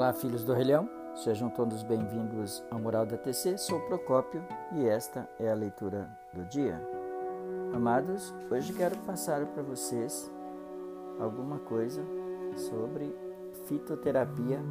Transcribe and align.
Olá, 0.00 0.14
filhos 0.14 0.42
do 0.42 0.54
Relhão, 0.54 0.88
sejam 1.14 1.50
todos 1.50 1.82
bem-vindos 1.82 2.64
ao 2.70 2.80
Moral 2.80 3.04
da 3.04 3.18
TC. 3.18 3.58
Sou 3.58 3.78
Procópio 3.80 4.42
e 4.72 4.88
esta 4.88 5.28
é 5.38 5.50
a 5.50 5.54
leitura 5.54 6.08
do 6.32 6.42
dia. 6.46 6.80
Amados, 7.74 8.34
hoje 8.50 8.72
quero 8.72 8.96
passar 9.00 9.44
para 9.44 9.62
vocês 9.62 10.32
alguma 11.20 11.58
coisa 11.58 12.02
sobre 12.56 13.14
fitoterapia, 13.66 14.62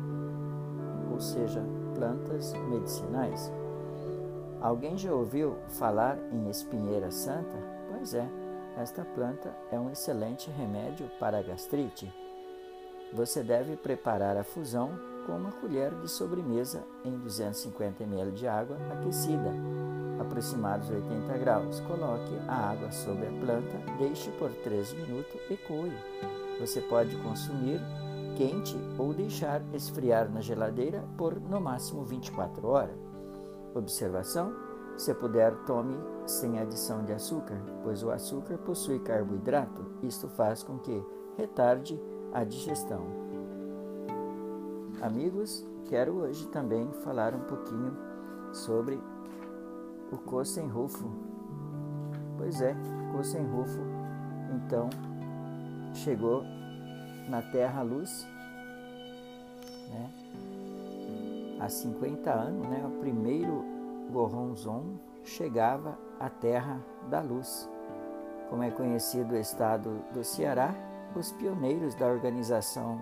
ou 1.11 1.19
seja, 1.19 1.63
plantas 1.93 2.51
medicinais. 2.67 3.51
Alguém 4.59 4.97
já 4.97 5.13
ouviu 5.13 5.59
falar 5.67 6.17
em 6.31 6.49
espinheira 6.49 7.11
santa? 7.11 7.55
Pois 7.91 8.15
é, 8.15 8.27
esta 8.79 9.05
planta 9.05 9.55
é 9.71 9.79
um 9.79 9.91
excelente 9.91 10.49
remédio 10.49 11.07
para 11.19 11.37
a 11.37 11.43
gastrite 11.43 12.11
você 13.11 13.41
deve 13.41 13.75
preparar 13.75 14.37
a 14.37 14.43
fusão 14.43 14.91
com 15.25 15.33
uma 15.33 15.51
colher 15.51 15.93
de 15.95 16.07
sobremesa 16.09 16.83
em 17.03 17.17
250 17.17 18.03
ml 18.03 18.31
de 18.31 18.47
água 18.47 18.77
aquecida, 18.91 19.53
aproximados 20.19 20.89
80 20.89 21.37
graus. 21.37 21.79
Coloque 21.81 22.35
a 22.47 22.71
água 22.71 22.91
sobre 22.91 23.27
a 23.27 23.31
planta, 23.31 23.77
deixe 23.97 24.31
por 24.31 24.51
3 24.51 24.93
minutos 24.93 25.39
e 25.49 25.57
coe. 25.57 25.93
Você 26.59 26.81
pode 26.81 27.15
consumir 27.17 27.79
quente 28.35 28.77
ou 28.97 29.13
deixar 29.13 29.61
esfriar 29.73 30.29
na 30.29 30.41
geladeira 30.41 31.03
por 31.17 31.39
no 31.39 31.59
máximo 31.59 32.03
24 32.03 32.67
horas. 32.67 32.97
Observação: 33.75 34.53
se 34.97 35.13
puder, 35.13 35.55
tome 35.65 35.95
sem 36.25 36.59
adição 36.59 37.03
de 37.03 37.13
açúcar, 37.13 37.61
pois 37.83 38.03
o 38.03 38.11
açúcar 38.11 38.57
possui 38.57 38.99
carboidrato. 38.99 39.85
Isto 40.03 40.27
faz 40.27 40.63
com 40.63 40.77
que 40.79 41.03
retarde 41.37 41.99
a 42.33 42.43
digestão. 42.43 43.28
Amigos, 45.01 45.65
quero 45.87 46.13
hoje 46.15 46.45
também 46.49 46.91
falar 47.05 47.33
um 47.33 47.39
pouquinho 47.39 47.95
sobre 48.51 49.01
o 50.11 50.17
Cosenrufo. 50.17 51.09
Pois 52.37 52.59
é, 52.59 52.75
Cosenrufo, 53.13 53.79
então, 54.53 54.89
chegou 55.93 56.43
na 57.29 57.41
Terra 57.41 57.81
Luz, 57.81 58.27
né? 59.89 60.11
Há 61.61 61.69
50 61.69 62.29
anos, 62.29 62.67
né, 62.67 62.85
o 62.85 62.99
primeiro 62.99 63.63
Gorronzon 64.11 64.99
chegava 65.23 65.97
à 66.19 66.29
Terra 66.29 66.77
da 67.09 67.21
Luz, 67.21 67.69
como 68.49 68.63
é 68.63 68.71
conhecido 68.71 69.33
o 69.33 69.37
estado 69.37 70.03
do 70.13 70.25
Ceará, 70.25 70.75
os 71.15 71.31
pioneiros 71.31 71.95
da 71.95 72.05
organização 72.07 72.99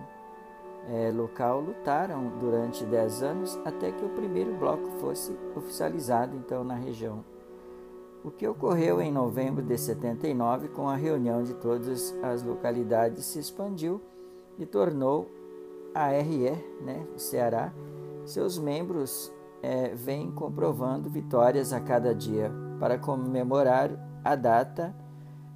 é, 0.90 1.12
local 1.12 1.60
lutaram 1.60 2.32
durante 2.40 2.86
dez 2.86 3.22
anos 3.22 3.60
até 3.66 3.92
que 3.92 4.06
o 4.06 4.10
primeiro 4.10 4.54
bloco 4.56 4.90
fosse 5.00 5.38
oficializado 5.56 6.36
então 6.36 6.64
na 6.64 6.76
região. 6.76 7.24
O 8.24 8.32
que 8.32 8.48
ocorreu 8.48 9.02
em 9.02 9.12
novembro 9.12 9.64
de 9.64 9.78
79 9.78 10.70
com 10.70 10.90
a 10.90 10.96
reunião 10.96 11.44
de 11.44 11.54
todas 11.54 12.16
as 12.24 12.42
localidades 12.42 13.26
se 13.26 13.40
expandiu 13.40 14.02
e 14.58 14.66
tornou 14.66 15.30
a 15.94 16.08
RE, 16.08 16.52
né, 16.82 17.06
o 17.16 17.20
Ceará, 17.20 17.72
seus 18.26 18.58
membros 18.58 19.32
é, 19.62 19.94
vêm 19.96 20.32
comprovando 20.32 21.10
vitórias 21.10 21.74
a 21.74 21.80
cada 21.80 22.14
dia 22.14 22.52
para 22.80 22.98
comemorar 22.98 23.92
a 24.24 24.36
data 24.36 24.96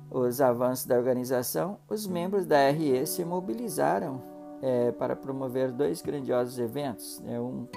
os 0.09 0.41
avanços 0.41 0.85
da 0.85 0.97
organização, 0.97 1.77
os 1.89 2.05
membros 2.05 2.45
da 2.45 2.69
RE 2.69 3.05
se 3.07 3.23
mobilizaram 3.23 4.30
é, 4.61 4.91
para 4.91 5.15
promover 5.15 5.71
dois 5.71 6.01
grandiosos 6.01 6.59
eventos. 6.59 7.19
Né? 7.21 7.39
Um, 7.39 7.67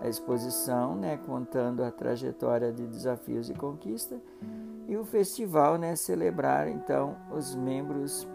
a 0.00 0.08
exposição, 0.08 0.94
né, 0.94 1.18
contando 1.26 1.82
a 1.82 1.90
trajetória 1.90 2.72
de 2.72 2.86
desafios 2.86 3.50
e 3.50 3.54
conquista, 3.54 4.16
e 4.86 4.96
o 4.96 5.04
festival, 5.04 5.76
né, 5.76 5.96
celebrar 5.96 6.68
então 6.68 7.16
os 7.30 7.54
membros 7.54 8.26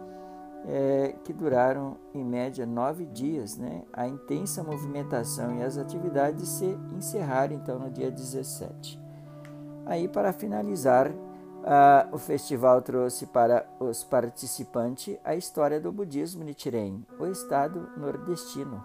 é, 0.67 1.15
que 1.23 1.33
duraram 1.33 1.97
em 2.13 2.23
média 2.23 2.65
nove 2.65 3.05
dias, 3.05 3.57
né, 3.57 3.83
a 3.93 4.07
intensa 4.07 4.63
movimentação 4.63 5.57
e 5.57 5.63
as 5.63 5.77
atividades 5.77 6.47
se 6.49 6.77
encerraram 6.95 7.55
então 7.55 7.79
no 7.79 7.89
dia 7.89 8.11
17. 8.11 9.01
Aí 9.85 10.07
para 10.07 10.31
finalizar 10.31 11.11
Uh, 11.63 12.13
o 12.13 12.17
festival 12.17 12.81
trouxe 12.81 13.25
para 13.25 13.65
os 13.79 14.03
participantes 14.03 15.17
a 15.23 15.33
história 15.33 15.79
do 15.79 15.93
budismo 15.93 16.43
Nichiren, 16.43 17.05
o 17.17 17.25
estado 17.25 17.89
nordestino, 17.95 18.83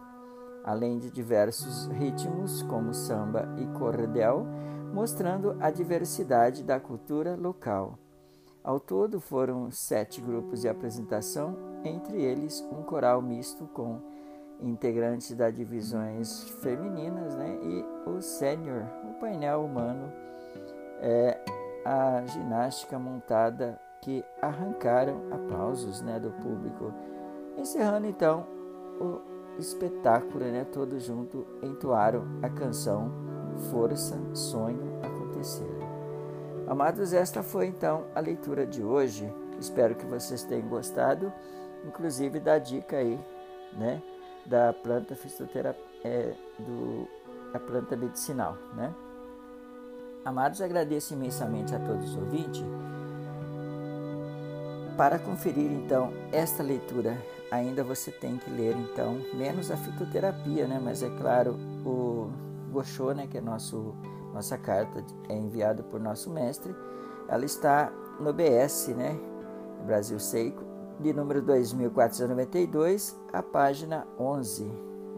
além 0.65 0.97
de 0.97 1.11
diversos 1.11 1.87
ritmos 1.89 2.63
como 2.63 2.95
samba 2.95 3.49
e 3.59 3.67
cordel, 3.77 4.47
mostrando 4.95 5.57
a 5.59 5.73
diversidade 5.73 6.63
da 6.63 6.79
cultura 6.79 7.35
local. 7.35 7.99
Ao 8.63 8.79
todo 8.79 9.21
foram 9.21 9.73
sete 9.73 10.21
grupos 10.21 10.61
de 10.61 10.69
apresentação, 10.69 11.57
entre 11.85 12.23
eles 12.23 12.65
um 12.71 12.85
coral 12.85 13.21
misto 13.21 13.67
com 13.75 14.01
integrantes 14.61 15.35
das 15.35 15.53
divisões 15.53 16.49
femininas 16.61 17.35
né, 17.35 17.59
e 17.61 18.09
o 18.09 18.23
sênior, 18.23 18.85
o 19.11 19.15
painel 19.19 19.65
humano. 19.65 20.13
É, 21.01 21.41
a 21.89 22.23
ginástica 22.27 22.99
montada 22.99 23.81
que 24.03 24.23
arrancaram 24.43 25.23
aplausos 25.31 26.03
né, 26.03 26.21
do 26.21 26.31
público. 26.33 26.93
Encerrando 27.57 28.07
então 28.07 28.47
o 29.01 29.59
espetáculo, 29.59 30.45
né, 30.45 30.67
todos 30.71 31.03
juntos 31.05 31.47
entoaram 31.63 32.27
a 32.43 32.51
canção 32.51 33.11
Força, 33.71 34.21
Sonho, 34.35 35.01
Acontecer. 35.03 35.79
Amados, 36.67 37.15
esta 37.15 37.43
foi 37.43 37.69
então 37.69 38.05
a 38.15 38.21
leitura 38.21 38.67
de 38.67 38.85
hoje. 38.85 39.33
Espero 39.59 39.95
que 39.95 40.05
vocês 40.05 40.43
tenham 40.43 40.69
gostado, 40.69 41.33
inclusive 41.87 42.39
da 42.39 42.59
dica 42.59 42.99
aí, 42.99 43.19
né, 43.73 44.03
da 44.45 44.75
planta 44.75 45.17
fisioterapia, 45.17 45.83
é, 46.05 46.35
do 46.59 47.09
a 47.55 47.59
planta 47.59 47.97
medicinal, 47.97 48.59
né? 48.75 48.95
Amados, 50.25 50.61
agradeço 50.61 51.15
imensamente 51.15 51.75
a 51.75 51.79
todos 51.79 52.11
os 52.11 52.17
ouvintes. 52.17 52.63
Para 54.97 55.19
conferir 55.19 55.71
então 55.71 56.13
esta 56.33 56.63
leitura, 56.63 57.17
ainda 57.51 57.85
você 57.85 58.11
tem 58.11 58.37
que 58.37 58.51
ler 58.51 58.77
então 58.77 59.21
menos 59.35 59.71
a 59.71 59.77
fitoterapia, 59.77 60.67
né? 60.67 60.81
Mas 60.83 61.03
é 61.03 61.11
claro, 61.11 61.57
o 61.85 62.31
Gosho, 62.73 63.13
né, 63.15 63.27
que 63.27 63.39
é 63.39 63.41
nosso 63.41 63.95
nossa 64.33 64.59
carta 64.59 65.03
é 65.29 65.35
enviada 65.35 65.83
por 65.83 65.99
nosso 65.99 66.31
mestre, 66.31 66.75
ela 67.29 67.45
está 67.45 67.91
no 68.21 68.33
BS, 68.33 68.89
né? 68.89 69.19
Brasil 69.87 70.19
Seiko, 70.19 70.63
de 71.01 71.13
número 71.13 71.41
2492, 71.43 73.17
a 73.33 73.43
página 73.43 74.07
11, 74.19 74.71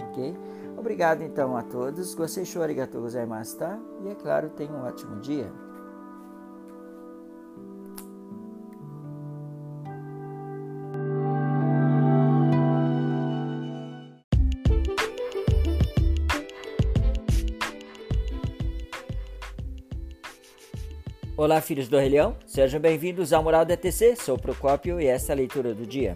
OK? 0.08 0.36
Obrigado 0.80 1.20
então 1.20 1.58
a 1.58 1.62
todos. 1.62 2.14
Gostei 2.14 2.42
arigatou 2.62 3.02
gozaimasu, 3.02 3.58
tá? 3.58 3.78
E 4.02 4.08
é 4.08 4.14
claro, 4.14 4.48
tenha 4.48 4.72
um 4.72 4.82
ótimo 4.82 5.20
dia. 5.20 5.52
Olá, 21.36 21.60
filhos 21.60 21.88
do 21.88 21.98
Rei 21.98 22.08
Leão, 22.08 22.34
sejam 22.46 22.80
bem-vindos 22.80 23.34
ao 23.34 23.42
Moral 23.42 23.66
da 23.66 23.76
TC. 23.76 24.16
Sou 24.16 24.38
Procópio 24.38 24.98
e 24.98 25.06
esta 25.06 25.32
é 25.32 25.34
a 25.34 25.36
leitura 25.36 25.74
do 25.74 25.84
dia. 25.84 26.14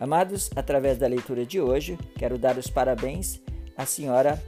Amados, 0.00 0.50
através 0.56 0.96
da 0.96 1.06
leitura 1.06 1.44
de 1.44 1.60
hoje, 1.60 1.98
quero 2.16 2.38
dar 2.38 2.56
os 2.56 2.68
parabéns 2.68 3.43
a 3.76 3.86
senhora 3.86 4.42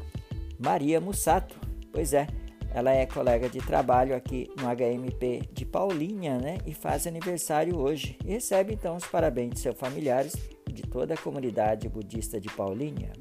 Maria 0.58 1.00
Mussato. 1.00 1.58
Pois 1.92 2.12
é, 2.12 2.26
ela 2.72 2.92
é 2.92 3.06
colega 3.06 3.48
de 3.48 3.58
trabalho 3.58 4.14
aqui 4.14 4.50
no 4.58 4.66
HMP 4.66 5.48
de 5.52 5.64
Paulinha, 5.64 6.38
né? 6.38 6.58
E 6.66 6.74
faz 6.74 7.06
aniversário 7.06 7.78
hoje. 7.78 8.18
E 8.24 8.32
recebe 8.32 8.74
então 8.74 8.96
os 8.96 9.06
parabéns 9.06 9.54
de 9.54 9.60
seus 9.60 9.78
familiares 9.78 10.34
e 10.68 10.72
de 10.72 10.82
toda 10.82 11.14
a 11.14 11.16
comunidade 11.16 11.88
budista 11.88 12.40
de 12.40 12.48
Paulinha. 12.50 13.12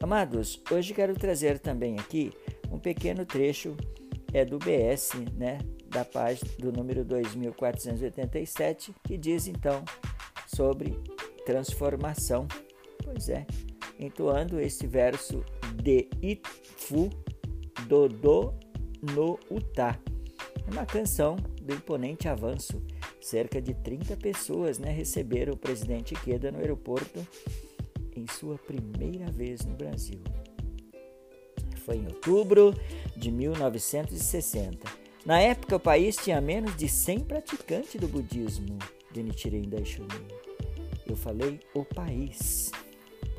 Amados, 0.00 0.60
hoje 0.70 0.94
quero 0.94 1.14
trazer 1.14 1.58
também 1.58 1.98
aqui 1.98 2.32
um 2.70 2.78
pequeno 2.78 3.24
trecho 3.24 3.76
é 4.32 4.44
do 4.44 4.58
BS, 4.58 5.10
né? 5.36 5.58
Da 5.88 6.04
página 6.04 6.50
do 6.58 6.72
número 6.72 7.04
2487, 7.04 8.94
que 9.04 9.18
diz 9.18 9.46
então 9.46 9.84
sobre 10.46 10.98
transformação. 11.44 12.48
Pois 13.04 13.28
é, 13.28 13.46
entoando 14.04 14.60
este 14.60 14.86
verso 14.86 15.44
de 15.76 16.08
Itfu 16.20 17.08
Dodô 17.86 18.52
no 19.00 19.38
Utah. 19.50 19.98
Uma 20.70 20.84
canção 20.84 21.36
do 21.62 21.74
imponente 21.74 22.28
avanço. 22.28 22.82
Cerca 23.20 23.62
de 23.62 23.74
30 23.74 24.16
pessoas 24.16 24.78
né, 24.78 24.90
receberam 24.90 25.54
o 25.54 25.56
presidente 25.56 26.14
Ikeda 26.14 26.50
no 26.50 26.58
aeroporto 26.58 27.24
em 28.16 28.26
sua 28.26 28.58
primeira 28.58 29.30
vez 29.30 29.64
no 29.64 29.74
Brasil. 29.74 30.20
Foi 31.84 31.96
em 31.96 32.06
outubro 32.06 32.74
de 33.16 33.30
1960. 33.30 34.88
Na 35.24 35.40
época, 35.40 35.76
o 35.76 35.80
país 35.80 36.16
tinha 36.16 36.40
menos 36.40 36.76
de 36.76 36.88
100 36.88 37.20
praticantes 37.20 38.00
do 38.00 38.08
budismo 38.08 38.76
de 39.12 39.22
Nichiren 39.22 39.62
Daishonin. 39.62 40.26
Eu 41.06 41.16
falei 41.16 41.60
o 41.74 41.84
país. 41.84 42.72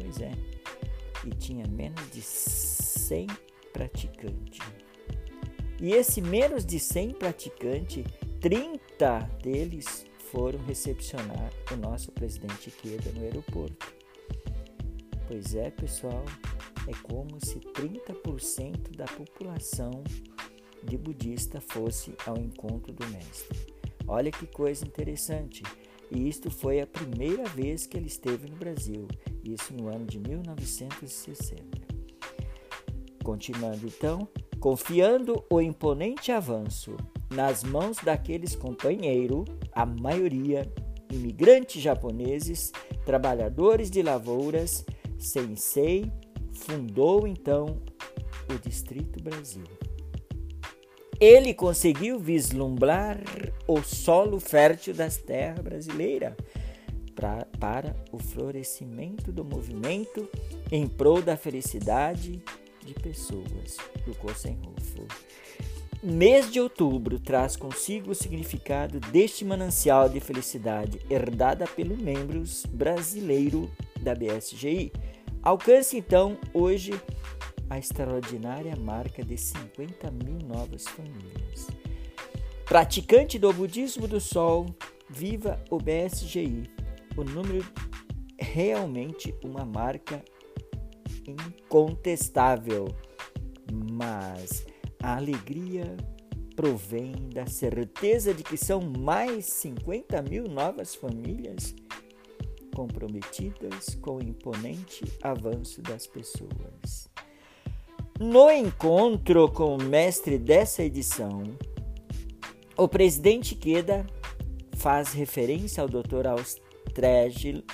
Pois 0.04 0.20
é. 0.20 0.32
E 1.26 1.30
tinha 1.30 1.66
menos 1.68 2.12
de 2.12 2.22
100 2.22 3.28
praticantes. 3.72 4.60
E 5.82 5.92
esse 5.92 6.22
menos 6.22 6.66
de 6.66 6.78
100 6.78 7.14
praticantes, 7.14 8.06
30 8.42 9.20
deles 9.42 10.06
foram 10.30 10.60
recepcionar 10.66 11.52
o 11.72 11.78
nosso 11.78 12.12
presidente 12.12 12.70
Ikeda 12.70 13.12
no 13.12 13.22
aeroporto. 13.24 13.94
Pois 15.28 15.56
é, 15.56 15.70
pessoal, 15.72 16.26
é 16.88 16.94
como 17.02 17.40
se 17.46 17.60
30% 17.60 18.96
da 18.96 19.06
população 19.06 20.04
de 20.84 20.98
budista 20.98 21.62
fosse 21.62 22.14
ao 22.26 22.38
encontro 22.38 22.92
do 22.92 23.08
mestre. 23.08 23.74
Olha 24.06 24.32
que 24.32 24.46
coisa 24.46 24.86
interessante. 24.86 25.64
E 26.16 26.28
isto 26.30 26.52
foi 26.52 26.80
a 26.80 26.88
primeira 26.88 27.44
vez 27.46 27.88
que 27.88 27.98
ele 27.98 28.08
esteve 28.08 28.48
no 28.48 28.56
Brasil, 28.56 29.08
isso 29.44 29.74
no 29.74 29.88
ano 29.88 30.06
de 30.06 30.20
1960. 30.20 31.64
Continuando 33.24 33.88
então, 33.88 34.28
confiando 34.60 35.44
o 35.50 35.60
imponente 35.60 36.32
avanço 36.32 36.96
nas 37.34 37.64
mãos 37.64 37.98
daqueles 37.98 38.56
companheiros, 38.56 39.46
a 39.72 39.86
maioria 39.86 40.72
imigrantes 41.12 41.82
japoneses, 41.82 42.72
trabalhadores 43.06 43.90
de 43.90 44.02
lavouras, 44.02 44.86
Sensei 45.18 46.12
fundou 46.52 47.26
então 47.28 47.82
o 48.50 48.60
Distrito 48.60 49.24
Brasil. 49.24 49.64
Ele 51.20 51.54
conseguiu 51.54 52.20
vislumbrar 52.20 53.20
o 53.68 53.82
solo 53.82 54.40
fértil 54.40 54.94
das 54.94 55.18
terras 55.18 55.60
brasileiras 55.60 56.34
pra, 57.16 57.46
para 57.60 57.96
o 58.12 58.18
florescimento 58.18 59.32
do 59.32 59.44
movimento 59.44 60.28
em 60.72 60.88
prol 60.88 61.22
da 61.22 61.38
felicidade 61.38 62.42
de 62.86 62.94
pessoas 62.96 63.78
do 64.06 64.14
Kosenhof. 64.16 64.74
Mês 66.04 66.52
de 66.52 66.60
outubro 66.60 67.18
traz 67.18 67.56
consigo 67.56 68.12
o 68.12 68.16
significado 68.16 69.00
deste 69.00 69.46
manancial 69.46 70.10
de 70.10 70.20
felicidade 70.20 71.00
herdada 71.10 71.66
pelos 71.66 71.98
membros 71.98 72.66
brasileiro 72.66 73.72
da 74.02 74.14
BSGI. 74.14 74.92
Alcance 75.42 75.98
então 75.98 76.38
hoje 76.54 76.92
a 77.70 77.78
extraordinária 77.78 78.76
marca 78.76 79.24
de 79.24 79.38
50 79.38 80.12
mil 80.12 80.38
novas 80.40 80.86
famílias. 80.86 81.68
Praticante 82.66 83.38
do 83.38 83.52
budismo 83.54 84.08
do 84.08 84.20
sol, 84.20 84.66
viva 85.10 85.64
o 85.70 85.78
BSGI. 85.78 86.70
O 87.16 87.24
número 87.24 87.66
realmente 88.40 89.34
uma 89.44 89.66
marca 89.66 90.24
incontestável, 91.28 92.88
mas 93.72 94.66
a 95.02 95.16
alegria 95.16 95.96
provém 96.56 97.14
da 97.34 97.46
certeza 97.46 98.34
de 98.34 98.44
que 98.44 98.58
são 98.58 98.82
mais 98.82 99.46
50 99.46 100.22
mil 100.24 100.46
novas 100.46 100.96
famílias 100.96 101.76
comprometidas 102.76 103.96
com 104.02 104.18
o 104.18 104.24
imponente 104.24 105.04
avanço 105.22 105.82
das 105.82 106.08
pessoas. 106.08 107.13
No 108.20 108.52
encontro 108.52 109.52
com 109.52 109.76
o 109.76 109.84
mestre 109.84 110.38
dessa 110.38 110.84
edição, 110.84 111.44
o 112.78 112.88
presidente 112.88 113.56
Queda 113.56 114.06
faz 114.78 115.14
referência 115.14 115.82
ao 115.82 115.90
Dr. 115.90 116.28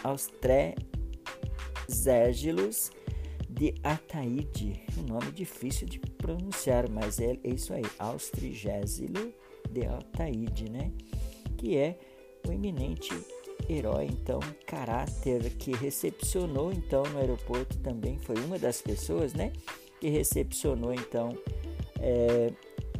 Austrésilos 0.03 2.91
de 3.49 3.75
Ataíde, 3.83 4.81
um 4.97 5.03
nome 5.03 5.29
difícil 5.31 5.87
de 5.87 5.99
pronunciar, 5.99 6.89
mas 6.89 7.19
é 7.19 7.37
isso 7.43 7.73
aí, 7.73 7.83
Austrigésilo 7.97 9.33
de 9.69 9.85
Ataíde, 9.85 10.71
né? 10.71 10.93
Que 11.57 11.75
é 11.75 11.99
o 12.47 12.53
eminente 12.53 13.11
herói, 13.67 14.05
então, 14.05 14.39
caráter 14.65 15.49
que 15.57 15.73
recepcionou 15.73 16.71
então 16.71 17.03
no 17.03 17.19
aeroporto 17.19 17.77
também 17.79 18.17
foi 18.19 18.37
uma 18.37 18.57
das 18.57 18.81
pessoas, 18.81 19.33
né? 19.33 19.51
Que 19.99 20.09
recepcionou 20.09 20.93
então 20.93 21.37
é, 21.99 22.51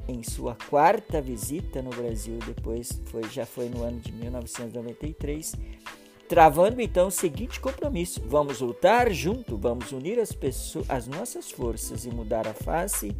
em 0.07 0.23
sua 0.23 0.55
quarta 0.69 1.21
visita 1.21 1.81
no 1.81 1.91
Brasil, 1.91 2.37
depois 2.45 3.01
foi 3.05 3.23
já 3.29 3.45
foi 3.45 3.69
no 3.69 3.83
ano 3.83 3.99
de 3.99 4.11
1993 4.11 5.55
travando 6.29 6.79
então 6.79 7.07
o 7.07 7.11
seguinte 7.11 7.59
compromisso: 7.59 8.21
vamos 8.25 8.61
lutar 8.61 9.11
junto, 9.11 9.57
vamos 9.57 9.91
unir 9.91 10.19
as, 10.19 10.31
pessoas, 10.31 10.89
as 10.89 11.07
nossas 11.07 11.51
forças 11.51 12.05
e 12.05 12.11
mudar 12.11 12.47
a 12.47 12.53
face 12.53 13.13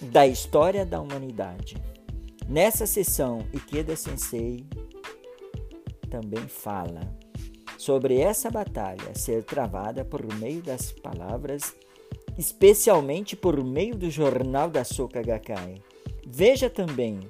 da 0.00 0.26
história 0.26 0.84
da 0.84 1.00
humanidade. 1.00 1.76
Nessa 2.48 2.86
sessão, 2.86 3.46
Ikeda 3.52 3.94
Sensei 3.94 4.66
também 6.10 6.48
fala 6.48 7.00
sobre 7.78 8.18
essa 8.18 8.50
batalha 8.50 9.14
ser 9.14 9.44
travada 9.44 10.04
por 10.04 10.26
meio 10.34 10.62
das 10.62 10.90
palavras, 10.90 11.74
especialmente 12.38 13.36
por 13.36 13.62
meio 13.62 13.96
do 13.96 14.10
jornal 14.10 14.70
da 14.70 14.84
Soka 14.84 15.22
Gakkai. 15.22 15.82
Veja 16.26 16.70
também, 16.70 17.20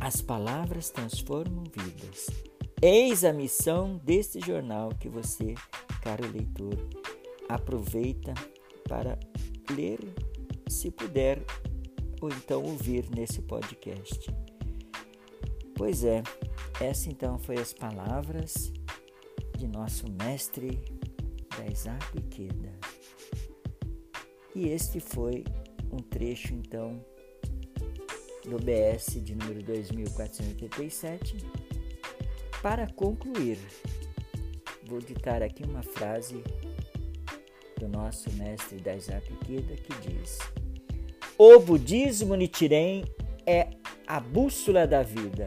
as 0.00 0.20
palavras 0.20 0.90
transformam 0.90 1.64
vidas. 1.64 2.26
Eis 2.80 3.24
a 3.24 3.32
missão 3.32 4.00
deste 4.04 4.40
jornal 4.40 4.90
que 5.00 5.08
você, 5.08 5.54
caro 6.02 6.30
leitor, 6.30 6.78
aproveita 7.48 8.32
para 8.88 9.18
ler, 9.70 9.98
se 10.68 10.90
puder, 10.90 11.42
ou 12.20 12.28
então 12.28 12.62
ouvir 12.62 13.08
nesse 13.10 13.42
podcast. 13.42 14.30
Pois 15.74 16.04
é, 16.04 16.22
essa 16.80 17.08
então 17.08 17.38
foi 17.38 17.56
as 17.56 17.72
palavras 17.72 18.72
de 19.56 19.66
nosso 19.66 20.06
mestre 20.12 20.80
Daisaku 21.56 22.18
Ikeda. 22.18 22.72
E 24.58 24.70
este 24.70 24.98
foi 24.98 25.44
um 25.92 25.98
trecho 25.98 26.52
então 26.52 27.00
do 28.44 28.56
BS 28.58 29.22
de 29.22 29.36
número 29.36 29.62
2487 29.62 31.36
para 32.60 32.88
concluir, 32.88 33.56
vou 34.84 34.98
ditar 34.98 35.44
aqui 35.44 35.62
uma 35.62 35.84
frase 35.84 36.42
do 37.78 37.86
nosso 37.86 38.32
mestre 38.32 38.80
Daisaku 38.80 39.32
Ikeda 39.34 39.76
que 39.76 39.94
diz: 40.08 40.40
O 41.38 41.60
budismo 41.60 42.34
Nichiren 42.34 43.04
é 43.46 43.70
a 44.08 44.18
bússola 44.18 44.88
da 44.88 45.04
vida. 45.04 45.46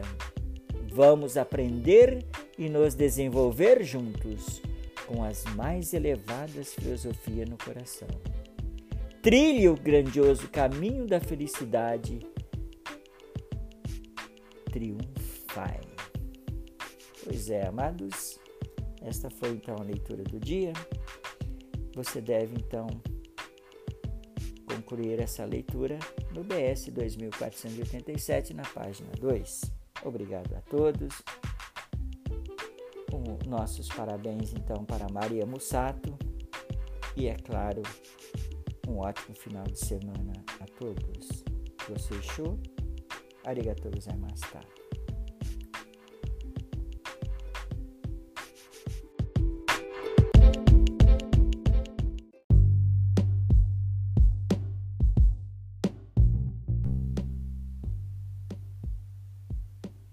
Vamos 0.90 1.36
aprender 1.36 2.24
e 2.56 2.66
nos 2.70 2.94
desenvolver 2.94 3.84
juntos 3.84 4.62
com 5.06 5.22
as 5.22 5.44
mais 5.54 5.92
elevadas 5.92 6.72
filosofias 6.72 7.46
no 7.46 7.58
coração. 7.58 8.08
Trilhe 9.22 9.68
o 9.68 9.76
grandioso 9.76 10.48
caminho 10.48 11.06
da 11.06 11.20
felicidade. 11.20 12.18
Triunfai. 14.72 15.80
Pois 17.22 17.48
é, 17.48 17.68
amados, 17.68 18.40
esta 19.00 19.30
foi 19.30 19.50
então 19.50 19.76
a 19.78 19.84
leitura 19.84 20.24
do 20.24 20.40
dia. 20.40 20.72
Você 21.94 22.20
deve 22.20 22.56
então 22.56 22.88
concluir 24.66 25.20
essa 25.20 25.44
leitura 25.44 26.00
no 26.34 26.42
BS 26.42 26.90
2487 26.90 28.54
na 28.54 28.64
página 28.64 29.12
2. 29.20 29.60
Obrigado 30.04 30.52
a 30.56 30.60
todos. 30.62 31.22
Nossos 33.46 33.86
parabéns 33.88 34.52
então 34.54 34.84
para 34.84 35.06
Maria 35.12 35.44
Mussato 35.44 36.16
e 37.14 37.28
é 37.28 37.34
claro, 37.34 37.82
um 38.88 38.98
ótimo 38.98 39.34
final 39.34 39.64
de 39.64 39.78
semana 39.78 40.32
a 40.60 40.66
todos. 40.78 41.44
Você 41.88 42.22
show? 42.22 42.58
Arigatou 43.44 43.90
gozaimashita. 43.90 44.60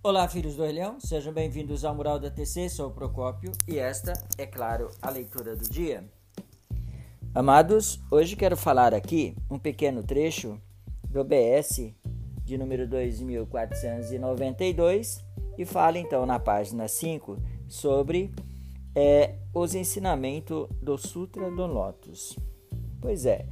Olá, 0.02 0.28
filhos 0.28 0.56
do 0.56 0.64
Orelhão, 0.64 1.00
sejam 1.00 1.32
bem-vindos 1.32 1.86
ao 1.86 1.94
Mural 1.94 2.20
da 2.20 2.32
TC, 2.32 2.70
sou 2.70 2.90
o 2.90 2.92
Procópio 2.92 3.52
e 3.68 3.78
esta 3.78 4.14
é, 4.38 4.46
claro, 4.48 4.90
a 5.02 5.10
leitura 5.10 5.56
do 5.56 5.70
dia. 5.70 6.04
Amados, 7.34 8.00
hoje 8.10 8.36
quero 8.36 8.58
falar 8.58 8.92
aqui 8.92 9.36
um 9.52 9.60
pequeno 9.60 10.02
trecho 10.02 10.60
do 11.08 11.24
BS 11.24 11.94
de 12.44 12.58
número 12.58 12.88
2492 12.88 15.24
e 15.56 15.64
fala 15.64 16.00
então 16.00 16.26
na 16.26 16.40
página 16.40 16.88
5 16.88 17.38
sobre 17.68 18.32
é, 18.96 19.36
os 19.54 19.76
ensinamentos 19.76 20.68
do 20.82 20.98
Sutra 20.98 21.52
do 21.52 21.68
Lotus. 21.68 22.36
Pois 23.00 23.28
é, 23.28 23.46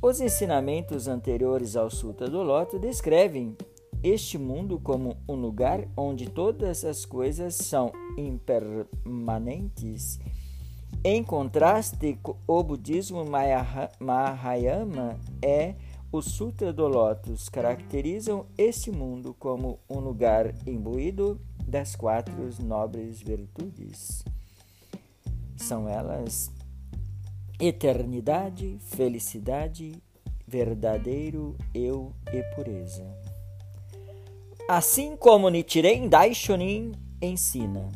os 0.00 0.20
ensinamentos 0.20 1.08
anteriores 1.08 1.74
ao 1.74 1.90
Sutra 1.90 2.30
do 2.30 2.44
Lotus 2.44 2.80
descrevem 2.80 3.56
este 4.00 4.38
mundo 4.38 4.78
como 4.78 5.16
um 5.28 5.34
lugar 5.34 5.88
onde 5.96 6.30
todas 6.30 6.84
as 6.84 7.04
coisas 7.04 7.56
são 7.56 7.90
impermanentes. 8.16 10.20
Em 11.04 11.22
contraste, 11.22 12.18
o 12.46 12.62
budismo 12.62 13.24
Mahayana 14.00 15.18
é 15.40 15.74
o 16.10 16.20
Sutra 16.20 16.72
do 16.72 16.88
Lotus 16.88 17.48
caracterizam 17.48 18.46
este 18.56 18.90
mundo 18.90 19.34
como 19.38 19.78
um 19.88 20.00
lugar 20.00 20.52
imbuído 20.66 21.40
das 21.66 21.94
quatro 21.94 22.48
nobres 22.60 23.20
virtudes. 23.20 24.24
São 25.56 25.88
elas 25.88 26.50
eternidade, 27.60 28.78
felicidade, 28.80 30.02
verdadeiro 30.46 31.56
eu 31.74 32.12
e 32.32 32.42
pureza. 32.54 33.06
Assim 34.68 35.16
como 35.16 35.48
Nichiren 35.48 36.08
Daishonin 36.08 36.92
ensina, 37.20 37.88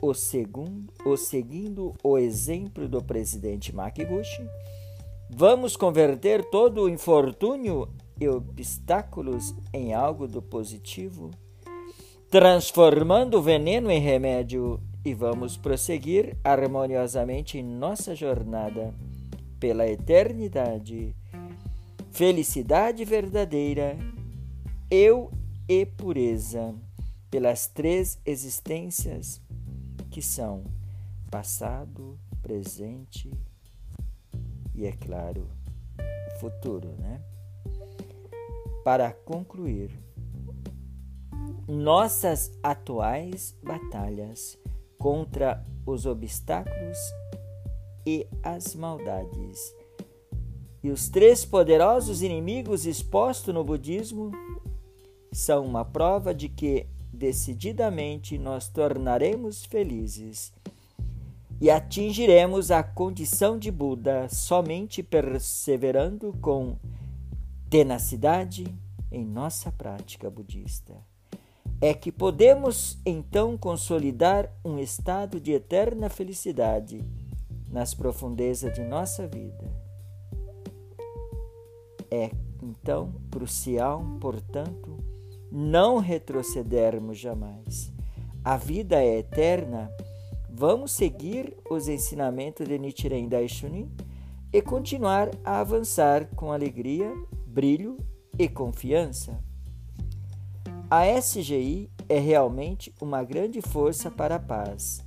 o, 0.00 0.14
segundo, 0.14 0.92
o 1.04 1.16
seguindo 1.16 1.94
o 2.02 2.18
exemplo 2.18 2.88
do 2.88 3.02
presidente 3.02 3.74
Makiguchi, 3.74 4.46
vamos 5.30 5.76
converter 5.76 6.44
todo 6.50 6.82
o 6.82 6.88
infortúnio 6.88 7.88
e 8.20 8.28
obstáculos 8.28 9.54
em 9.72 9.92
algo 9.92 10.28
do 10.28 10.40
positivo, 10.40 11.30
transformando 12.30 13.38
o 13.38 13.42
veneno 13.42 13.90
em 13.90 14.00
remédio 14.00 14.80
e 15.04 15.12
vamos 15.12 15.56
prosseguir 15.56 16.36
harmoniosamente 16.42 17.58
em 17.58 17.62
nossa 17.62 18.14
jornada 18.14 18.94
pela 19.60 19.86
eternidade. 19.86 21.14
Felicidade 22.10 23.04
verdadeira, 23.04 23.98
eu 24.90 25.30
e 25.68 25.84
pureza 25.84 26.74
pelas 27.30 27.66
três 27.66 28.18
existências 28.24 29.43
que 30.14 30.22
são 30.22 30.62
passado, 31.28 32.16
presente 32.40 33.28
e, 34.72 34.86
é 34.86 34.92
claro, 34.92 35.50
futuro, 36.38 36.94
né? 37.00 37.20
Para 38.84 39.10
concluir, 39.10 39.90
nossas 41.66 42.52
atuais 42.62 43.58
batalhas 43.60 44.56
contra 44.98 45.66
os 45.84 46.06
obstáculos 46.06 46.98
e 48.06 48.24
as 48.40 48.76
maldades. 48.76 49.74
E 50.80 50.90
os 50.90 51.08
três 51.08 51.44
poderosos 51.44 52.22
inimigos 52.22 52.86
expostos 52.86 53.52
no 53.52 53.64
budismo 53.64 54.30
são 55.32 55.66
uma 55.66 55.84
prova 55.84 56.32
de 56.32 56.48
que 56.48 56.86
decididamente 57.14 58.36
nós 58.36 58.68
tornaremos 58.68 59.64
felizes 59.64 60.52
e 61.60 61.70
atingiremos 61.70 62.70
a 62.70 62.82
condição 62.82 63.58
de 63.58 63.70
Buda 63.70 64.28
somente 64.28 65.02
perseverando 65.02 66.34
com 66.40 66.76
tenacidade 67.70 68.66
em 69.10 69.24
nossa 69.24 69.70
prática 69.70 70.28
budista. 70.28 70.94
É 71.80 71.94
que 71.94 72.10
podemos 72.10 72.98
então 73.06 73.56
consolidar 73.56 74.50
um 74.64 74.78
estado 74.78 75.40
de 75.40 75.52
eterna 75.52 76.08
felicidade 76.08 77.04
nas 77.68 77.94
profundezas 77.94 78.72
de 78.74 78.82
nossa 78.82 79.26
vida. 79.26 79.72
É 82.10 82.30
então 82.62 83.12
crucial, 83.30 84.04
portanto, 84.20 85.03
não 85.56 85.98
retrocedermos 85.98 87.16
jamais. 87.16 87.92
A 88.42 88.56
vida 88.56 89.00
é 89.00 89.20
eterna. 89.20 89.88
Vamos 90.50 90.90
seguir 90.90 91.56
os 91.70 91.86
ensinamentos 91.86 92.66
de 92.66 92.76
Nichiren 92.76 93.28
Daishonin 93.28 93.88
e 94.52 94.60
continuar 94.60 95.30
a 95.44 95.60
avançar 95.60 96.26
com 96.34 96.50
alegria, 96.50 97.08
brilho 97.46 97.96
e 98.36 98.48
confiança. 98.48 99.38
A 100.90 101.06
SGI 101.06 101.88
é 102.08 102.18
realmente 102.18 102.92
uma 103.00 103.22
grande 103.22 103.62
força 103.62 104.10
para 104.10 104.34
a 104.34 104.40
paz. 104.40 105.04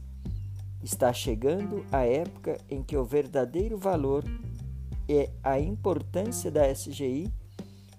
Está 0.82 1.12
chegando 1.12 1.86
a 1.92 2.06
época 2.06 2.58
em 2.70 2.82
que 2.82 2.96
o 2.96 3.04
verdadeiro 3.04 3.78
valor 3.78 4.24
e 5.10 5.30
a 5.44 5.60
importância 5.60 6.50
da 6.50 6.72
SGI 6.72 7.30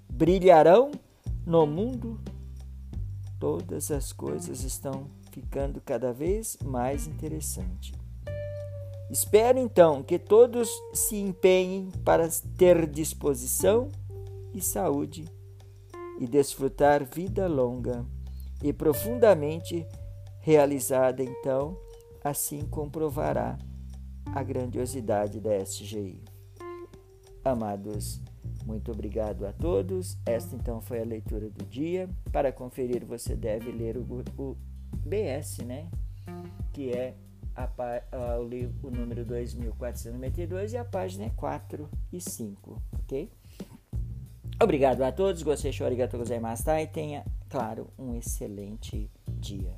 brilharão 0.09 0.90
no 1.47 1.67
mundo 1.67 2.19
todas 3.38 3.90
as 3.90 4.12
coisas 4.12 4.62
estão 4.62 5.11
ficando 5.30 5.80
cada 5.80 6.12
vez 6.12 6.57
mais 6.64 7.07
interessantes. 7.07 7.92
Espero 9.11 9.59
então 9.59 10.02
que 10.02 10.18
todos 10.18 10.68
se 10.92 11.16
empenhem 11.16 11.90
para 12.04 12.28
ter 12.57 12.87
disposição 12.87 13.88
e 14.52 14.61
saúde 14.61 15.25
e 16.18 16.26
desfrutar 16.26 17.04
vida 17.04 17.47
longa 17.47 18.04
e 18.62 18.73
profundamente 18.73 19.87
realizada, 20.40 21.23
então, 21.23 21.78
assim 22.23 22.66
comprovará 22.66 23.59
a 24.35 24.42
grandiosidade 24.42 25.40
da 25.40 25.57
SGI. 25.57 26.23
Amados, 27.45 28.21
muito 28.68 28.92
obrigado 28.92 29.46
a 29.46 29.52
todos. 29.52 30.18
Esta 30.26 30.54
então 30.54 30.78
foi 30.82 31.00
a 31.00 31.04
leitura 31.04 31.48
do 31.48 31.64
dia. 31.64 32.06
Para 32.30 32.52
conferir, 32.52 33.02
você 33.02 33.34
deve 33.34 33.72
ler 33.72 33.96
o, 33.96 34.02
o 34.37 34.56
BS, 34.92 35.64
né? 35.64 35.88
Que 36.70 36.92
é 36.92 37.14
a, 37.56 37.64
a, 37.64 38.38
o, 38.38 38.87
o 38.87 38.90
número 38.90 39.25
2492 39.25 40.75
e 40.75 40.76
a 40.76 40.84
página 40.84 41.25
é 41.25 41.30
4 41.30 41.88
e 42.12 42.20
5, 42.20 42.82
ok? 43.00 43.32
Obrigado 44.62 45.02
a 45.02 45.10
todos. 45.10 45.42
Gostei, 45.42 45.72
arigatou 45.80 46.20
gozaimashita 46.20 46.78
e 46.82 46.87
tenha, 46.87 47.25
claro, 47.48 47.88
um 47.98 48.14
excelente 48.14 49.10
dia. 49.40 49.75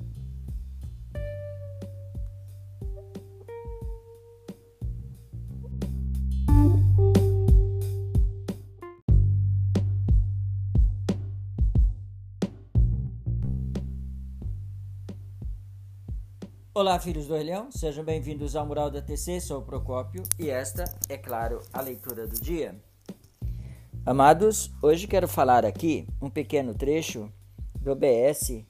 Olá, 16.81 16.99
filhos 16.99 17.27
do 17.27 17.35
Orelhão, 17.35 17.71
sejam 17.71 18.03
bem-vindos 18.03 18.57
ao 18.57 18.65
Mural 18.65 18.91
da 18.91 19.03
TC, 19.03 19.39
sou 19.43 19.59
o 19.59 19.63
Procópio 19.63 20.23
e 20.39 20.49
esta 20.49 20.85
é, 21.11 21.19
claro, 21.19 21.61
a 21.75 21.83
leitura 21.83 22.27
do 22.27 22.41
dia. 22.41 22.75
Amados, 24.07 24.71
hoje 24.83 25.07
quero 25.07 25.29
falar 25.29 25.67
aqui 25.67 26.07
um 26.23 26.31
pequeno 26.31 26.73
trecho 26.73 27.31
do 27.79 27.95
BS 27.95 28.65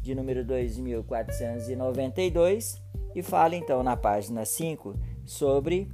de 0.00 0.14
número 0.14 0.44
2492 0.44 2.80
e 3.16 3.22
fala 3.24 3.56
então 3.56 3.82
na 3.82 3.96
página 3.96 4.44
5 4.44 4.94
sobre 5.24 5.90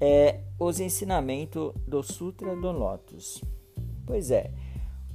é, 0.00 0.40
os 0.58 0.80
ensinamentos 0.80 1.72
do 1.86 2.02
Sutra 2.02 2.56
do 2.56 2.72
Lotus. 2.72 3.40
Pois 4.04 4.32
é, 4.32 4.50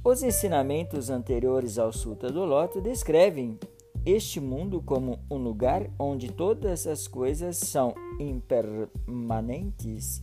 os 0.02 0.22
ensinamentos 0.22 1.10
anteriores 1.10 1.78
ao 1.78 1.92
Sutra 1.92 2.32
do 2.32 2.46
Lotus 2.46 2.82
descrevem 2.82 3.58
este 4.04 4.40
mundo 4.40 4.80
como 4.80 5.18
um 5.30 5.36
lugar 5.36 5.88
onde 5.98 6.32
todas 6.32 6.86
as 6.86 7.06
coisas 7.06 7.58
são 7.58 7.94
impermanentes. 8.18 10.22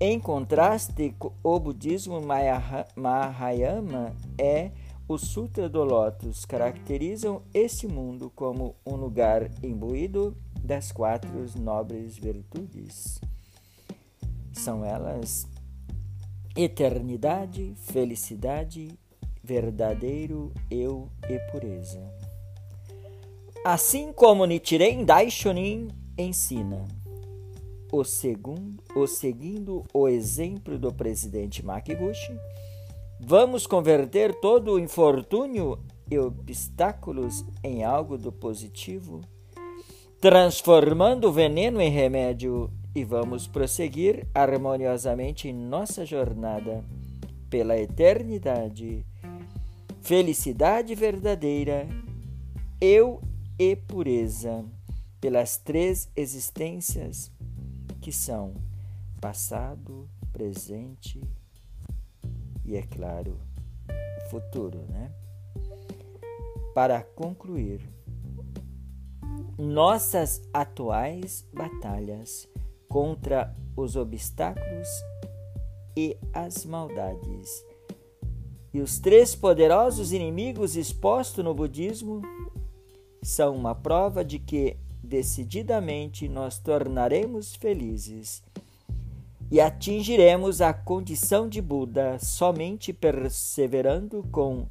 Em 0.00 0.18
contraste, 0.18 1.14
o 1.42 1.60
budismo 1.60 2.20
Mahayana 2.96 4.14
é 4.38 4.70
o 5.06 5.18
Sutra 5.18 5.68
do 5.68 5.84
Lotus 5.84 6.44
caracterizam 6.44 7.42
este 7.52 7.86
mundo 7.86 8.32
como 8.34 8.74
um 8.86 8.96
lugar 8.96 9.50
imbuído 9.62 10.36
das 10.62 10.90
quatro 10.90 11.44
nobres 11.60 12.16
virtudes. 12.16 13.20
São 14.52 14.84
elas 14.84 15.46
eternidade, 16.56 17.74
felicidade, 17.76 18.98
verdadeiro 19.42 20.52
eu 20.70 21.10
e 21.28 21.38
pureza. 21.50 22.23
Assim 23.64 24.12
como 24.12 24.44
Nichiren 24.44 25.06
Daishonin 25.06 25.88
ensina, 26.18 26.84
o, 27.90 28.04
segundo, 28.04 28.82
o 28.94 29.06
seguindo 29.06 29.82
o 29.94 30.06
exemplo 30.06 30.78
do 30.78 30.92
presidente 30.92 31.64
Makiguchi, 31.64 32.38
vamos 33.18 33.66
converter 33.66 34.34
todo 34.34 34.72
o 34.72 34.78
infortúnio 34.78 35.78
e 36.10 36.18
obstáculos 36.18 37.42
em 37.62 37.82
algo 37.82 38.18
do 38.18 38.30
positivo, 38.30 39.22
transformando 40.20 41.28
o 41.28 41.32
veneno 41.32 41.80
em 41.80 41.88
remédio 41.88 42.70
e 42.94 43.02
vamos 43.02 43.46
prosseguir 43.46 44.28
harmoniosamente 44.34 45.48
em 45.48 45.54
nossa 45.54 46.04
jornada 46.04 46.84
pela 47.48 47.78
eternidade. 47.78 49.06
Felicidade 50.02 50.94
verdadeira, 50.94 51.88
eu 52.78 53.22
e 53.58 53.76
pureza, 53.76 54.64
pelas 55.20 55.56
três 55.56 56.10
existências 56.16 57.30
que 58.00 58.12
são 58.12 58.54
passado, 59.20 60.08
presente 60.32 61.22
e, 62.64 62.76
é 62.76 62.82
claro, 62.82 63.38
futuro, 64.30 64.84
né? 64.88 65.12
Para 66.74 67.02
concluir, 67.02 67.80
nossas 69.56 70.42
atuais 70.52 71.46
batalhas 71.52 72.48
contra 72.88 73.54
os 73.76 73.96
obstáculos 73.96 74.88
e 75.96 76.16
as 76.32 76.64
maldades. 76.64 77.64
E 78.72 78.80
os 78.80 78.98
três 78.98 79.36
poderosos 79.36 80.12
inimigos 80.12 80.74
expostos 80.74 81.44
no 81.44 81.54
budismo 81.54 82.22
são 83.24 83.56
uma 83.56 83.74
prova 83.74 84.24
de 84.24 84.38
que 84.38 84.76
decididamente 85.02 86.28
nós 86.28 86.58
tornaremos 86.58 87.54
felizes 87.54 88.42
e 89.50 89.60
atingiremos 89.60 90.60
a 90.60 90.72
condição 90.72 91.48
de 91.48 91.60
Buda 91.60 92.18
somente 92.18 92.92
perseverando 92.92 94.24
com 94.30 94.66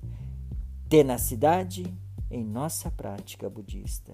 tenacidade 0.88 1.86
em 2.32 2.44
nossa 2.44 2.90
prática 2.90 3.50
budista 3.50 4.14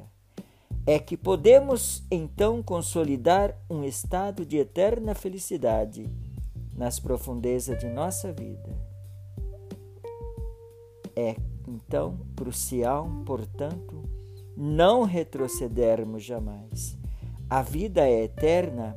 é 0.85 0.97
que 0.97 1.15
podemos 1.15 2.03
então 2.09 2.63
consolidar 2.63 3.55
um 3.69 3.83
estado 3.83 4.43
de 4.43 4.57
eterna 4.57 5.13
felicidade 5.13 6.09
nas 6.75 6.99
profundezas 6.99 7.77
de 7.77 7.87
nossa 7.87 8.33
vida. 8.33 8.75
É 11.15 11.35
então 11.67 12.17
crucial, 12.35 13.07
portanto, 13.23 14.01
não 14.61 15.03
retrocedermos 15.03 16.21
jamais. 16.21 16.97
A 17.49 17.61
vida 17.61 18.05
é 18.05 18.25
eterna. 18.25 18.93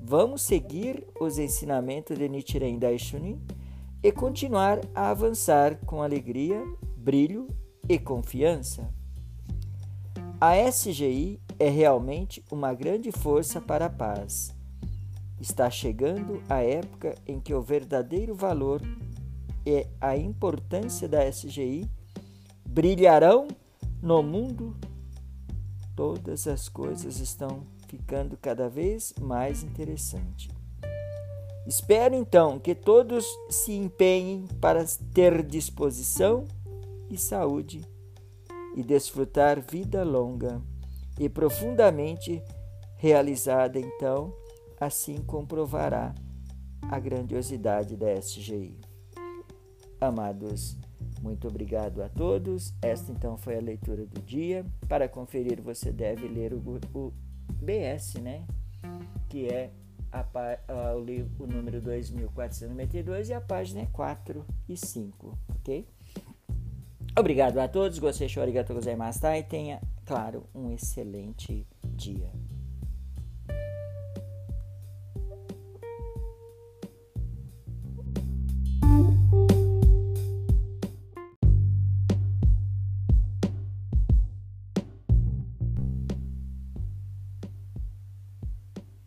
Vamos 0.00 0.40
seguir 0.40 1.06
os 1.20 1.38
ensinamentos 1.38 2.16
de 2.16 2.26
Nichiren 2.26 2.78
Daishonin 2.78 3.38
e 4.02 4.10
continuar 4.10 4.80
a 4.94 5.10
avançar 5.10 5.76
com 5.84 6.02
alegria, 6.02 6.64
brilho 6.96 7.48
e 7.86 7.98
confiança. 7.98 8.88
A 10.40 10.56
SGI 10.56 11.38
é 11.58 11.68
realmente 11.68 12.42
uma 12.50 12.72
grande 12.72 13.12
força 13.12 13.60
para 13.60 13.86
a 13.86 13.90
paz. 13.90 14.54
Está 15.38 15.68
chegando 15.68 16.42
a 16.48 16.62
época 16.62 17.14
em 17.26 17.38
que 17.38 17.52
o 17.52 17.60
verdadeiro 17.60 18.34
valor 18.34 18.80
e 19.66 19.86
a 20.00 20.16
importância 20.16 21.06
da 21.06 21.28
SGI 21.28 21.86
brilharão 22.64 23.48
no 24.02 24.22
mundo. 24.22 24.74
Todas 25.96 26.46
as 26.46 26.68
coisas 26.68 27.18
estão 27.18 27.66
ficando 27.88 28.36
cada 28.36 28.68
vez 28.68 29.14
mais 29.20 29.62
interessantes. 29.62 30.48
Espero 31.66 32.14
então 32.14 32.58
que 32.58 32.74
todos 32.74 33.24
se 33.48 33.72
empenhem 33.72 34.46
para 34.60 34.84
ter 35.14 35.42
disposição 35.42 36.44
e 37.08 37.16
saúde 37.16 37.82
e 38.74 38.82
desfrutar 38.82 39.60
vida 39.60 40.02
longa 40.02 40.60
e 41.18 41.28
profundamente 41.28 42.42
realizada, 42.96 43.78
então, 43.78 44.34
assim 44.80 45.22
comprovará 45.22 46.14
a 46.90 46.98
grandiosidade 46.98 47.96
da 47.96 48.12
SGI. 48.14 48.78
Amados, 50.00 50.76
muito 51.24 51.48
obrigado 51.48 52.02
a 52.02 52.08
todos. 52.08 52.74
Esta 52.82 53.10
então 53.10 53.38
foi 53.38 53.56
a 53.56 53.60
leitura 53.60 54.04
do 54.04 54.20
dia. 54.20 54.64
Para 54.86 55.08
conferir, 55.08 55.60
você 55.62 55.90
deve 55.90 56.28
ler 56.28 56.52
o, 56.52 56.58
o 56.92 57.12
BS, 57.48 58.20
né? 58.20 58.44
Que 59.30 59.48
é 59.48 59.70
a, 60.12 60.20
a, 60.20 60.94
o, 60.94 61.42
o 61.42 61.46
número 61.46 61.80
2492 61.80 63.30
e 63.30 63.34
a 63.34 63.40
página 63.40 63.80
é 63.80 63.86
4 63.86 64.44
e 64.68 64.76
5, 64.76 65.38
ok? 65.56 65.88
Obrigado 67.18 67.58
a 67.58 67.68
todos, 67.68 67.98
gostei, 67.98 68.28
arigatou 68.36 68.76
gozaimashita 68.76 69.38
e 69.38 69.42
tenha, 69.42 69.80
claro, 70.04 70.44
um 70.54 70.70
excelente 70.72 71.66
dia. 71.84 72.30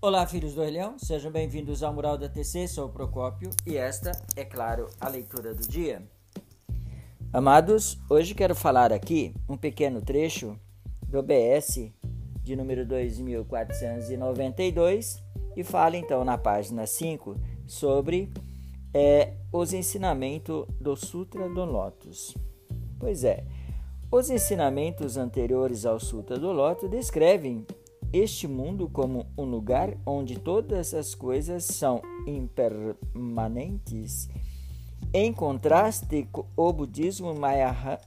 Olá, 0.07 0.25
filhos 0.25 0.53
do 0.53 0.61
Orleão, 0.61 0.97
sejam 0.97 1.29
bem-vindos 1.29 1.83
ao 1.83 1.93
Mural 1.93 2.17
da 2.17 2.29
TC, 2.29 2.69
sou 2.69 2.85
o 2.85 2.89
Procópio 2.89 3.49
e 3.65 3.75
esta 3.75 4.13
é, 4.37 4.45
claro, 4.45 4.87
a 5.01 5.09
leitura 5.09 5.53
do 5.53 5.67
dia. 5.67 6.01
Amados, 7.33 7.99
hoje 8.09 8.33
quero 8.33 8.55
falar 8.55 8.93
aqui 8.93 9.35
um 9.49 9.57
pequeno 9.57 10.01
trecho 10.01 10.57
do 11.09 11.21
BS 11.21 11.91
de 12.41 12.55
número 12.55 12.85
2492 12.85 15.21
e 15.57 15.63
fala 15.65 15.97
então 15.97 16.23
na 16.23 16.37
página 16.37 16.87
5 16.87 17.35
sobre 17.65 18.31
é, 18.93 19.33
os 19.51 19.73
ensinamentos 19.73 20.67
do 20.79 20.95
Sutra 20.95 21.49
do 21.49 21.65
Lotus. 21.65 22.33
Pois 22.97 23.25
é, 23.25 23.43
os 24.09 24.29
ensinamentos 24.29 25.17
anteriores 25.17 25.85
ao 25.85 25.99
Sutra 25.99 26.39
do 26.39 26.53
Lotus 26.53 26.89
descrevem 26.89 27.67
este 28.13 28.47
mundo 28.47 28.89
como 28.89 29.25
um 29.37 29.43
lugar 29.43 29.97
onde 30.05 30.39
todas 30.39 30.93
as 30.93 31.13
coisas 31.13 31.65
são 31.65 32.01
impermanentes 32.25 34.29
em 35.13 35.31
contraste, 35.31 36.27
o 36.55 36.73
budismo 36.73 37.33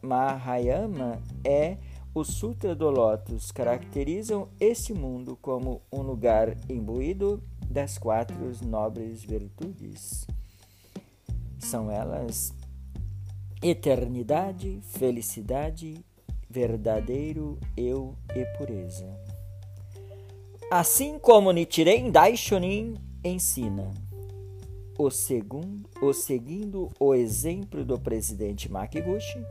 Mahayana 0.02 1.22
é 1.42 1.78
o 2.14 2.22
Sutra 2.22 2.74
do 2.74 2.90
Lótus 2.90 3.50
caracterizam 3.50 4.48
este 4.60 4.92
mundo 4.92 5.36
como 5.40 5.80
um 5.90 6.02
lugar 6.02 6.56
imbuído 6.68 7.42
das 7.70 7.96
quatro 7.96 8.36
nobres 8.66 9.24
virtudes. 9.24 10.26
São 11.58 11.90
elas 11.90 12.52
eternidade, 13.62 14.80
felicidade, 14.82 16.04
verdadeiro 16.50 17.58
eu 17.76 18.14
e 18.34 18.44
pureza. 18.58 19.29
Assim 20.70 21.18
como 21.18 21.50
Nichiren 21.50 22.12
Daishonin 22.12 22.94
ensina 23.24 23.90
o, 24.96 25.10
segundo, 25.10 25.90
o 26.00 26.12
seguindo 26.12 26.88
o 27.00 27.12
exemplo 27.12 27.84
do 27.84 27.98
presidente 27.98 28.70
Makiguchi, 28.70 29.44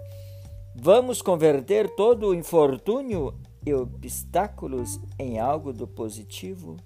vamos 0.73 1.21
converter 1.21 1.89
todo 1.89 2.27
o 2.27 2.33
infortúnio 2.33 3.33
e 3.65 3.73
obstáculos 3.73 4.97
em 5.19 5.37
algo 5.39 5.73
do 5.73 5.85
positivo, 5.85 6.77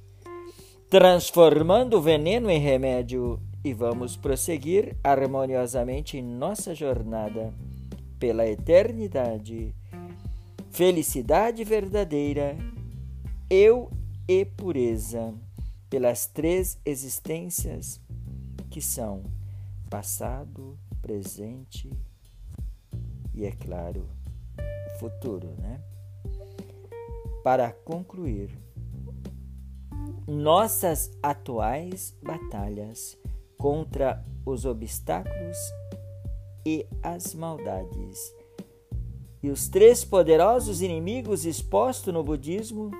transformando 0.89 1.97
o 1.97 2.01
veneno 2.01 2.49
em 2.49 2.59
remédio 2.59 3.39
e 3.63 3.71
vamos 3.71 4.17
prosseguir 4.17 4.97
harmoniosamente 5.03 6.17
em 6.17 6.23
nossa 6.23 6.73
jornada 6.73 7.53
pela 8.17 8.47
eternidade. 8.47 9.75
Felicidade 10.71 11.63
verdadeira, 11.63 12.57
eu 13.47 13.91
e 14.27 14.45
pureza, 14.45 15.33
pelas 15.89 16.25
três 16.25 16.79
existências 16.85 17.99
que 18.69 18.81
são 18.81 19.23
passado, 19.89 20.77
presente 21.01 21.91
e, 23.33 23.45
é 23.45 23.51
claro, 23.51 24.07
futuro, 24.99 25.53
né? 25.59 25.81
Para 27.43 27.71
concluir, 27.71 28.49
nossas 30.27 31.11
atuais 31.21 32.15
batalhas 32.23 33.17
contra 33.57 34.23
os 34.45 34.65
obstáculos 34.65 35.57
e 36.65 36.87
as 37.01 37.33
maldades. 37.33 38.33
E 39.41 39.49
os 39.49 39.67
três 39.67 40.05
poderosos 40.05 40.81
inimigos 40.81 41.45
expostos 41.45 42.13
no 42.13 42.23
budismo 42.23 42.91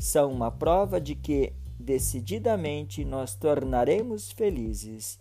são 0.00 0.32
uma 0.32 0.50
prova 0.50 1.00
de 1.00 1.14
que 1.14 1.52
decididamente 1.78 3.04
nós 3.04 3.34
tornaremos 3.34 4.30
felizes 4.32 5.18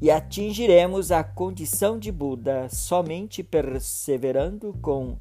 e 0.00 0.10
atingiremos 0.10 1.10
a 1.10 1.22
condição 1.22 1.98
de 1.98 2.10
Buda 2.10 2.68
somente 2.68 3.42
perseverando 3.42 4.74
com 4.80 5.16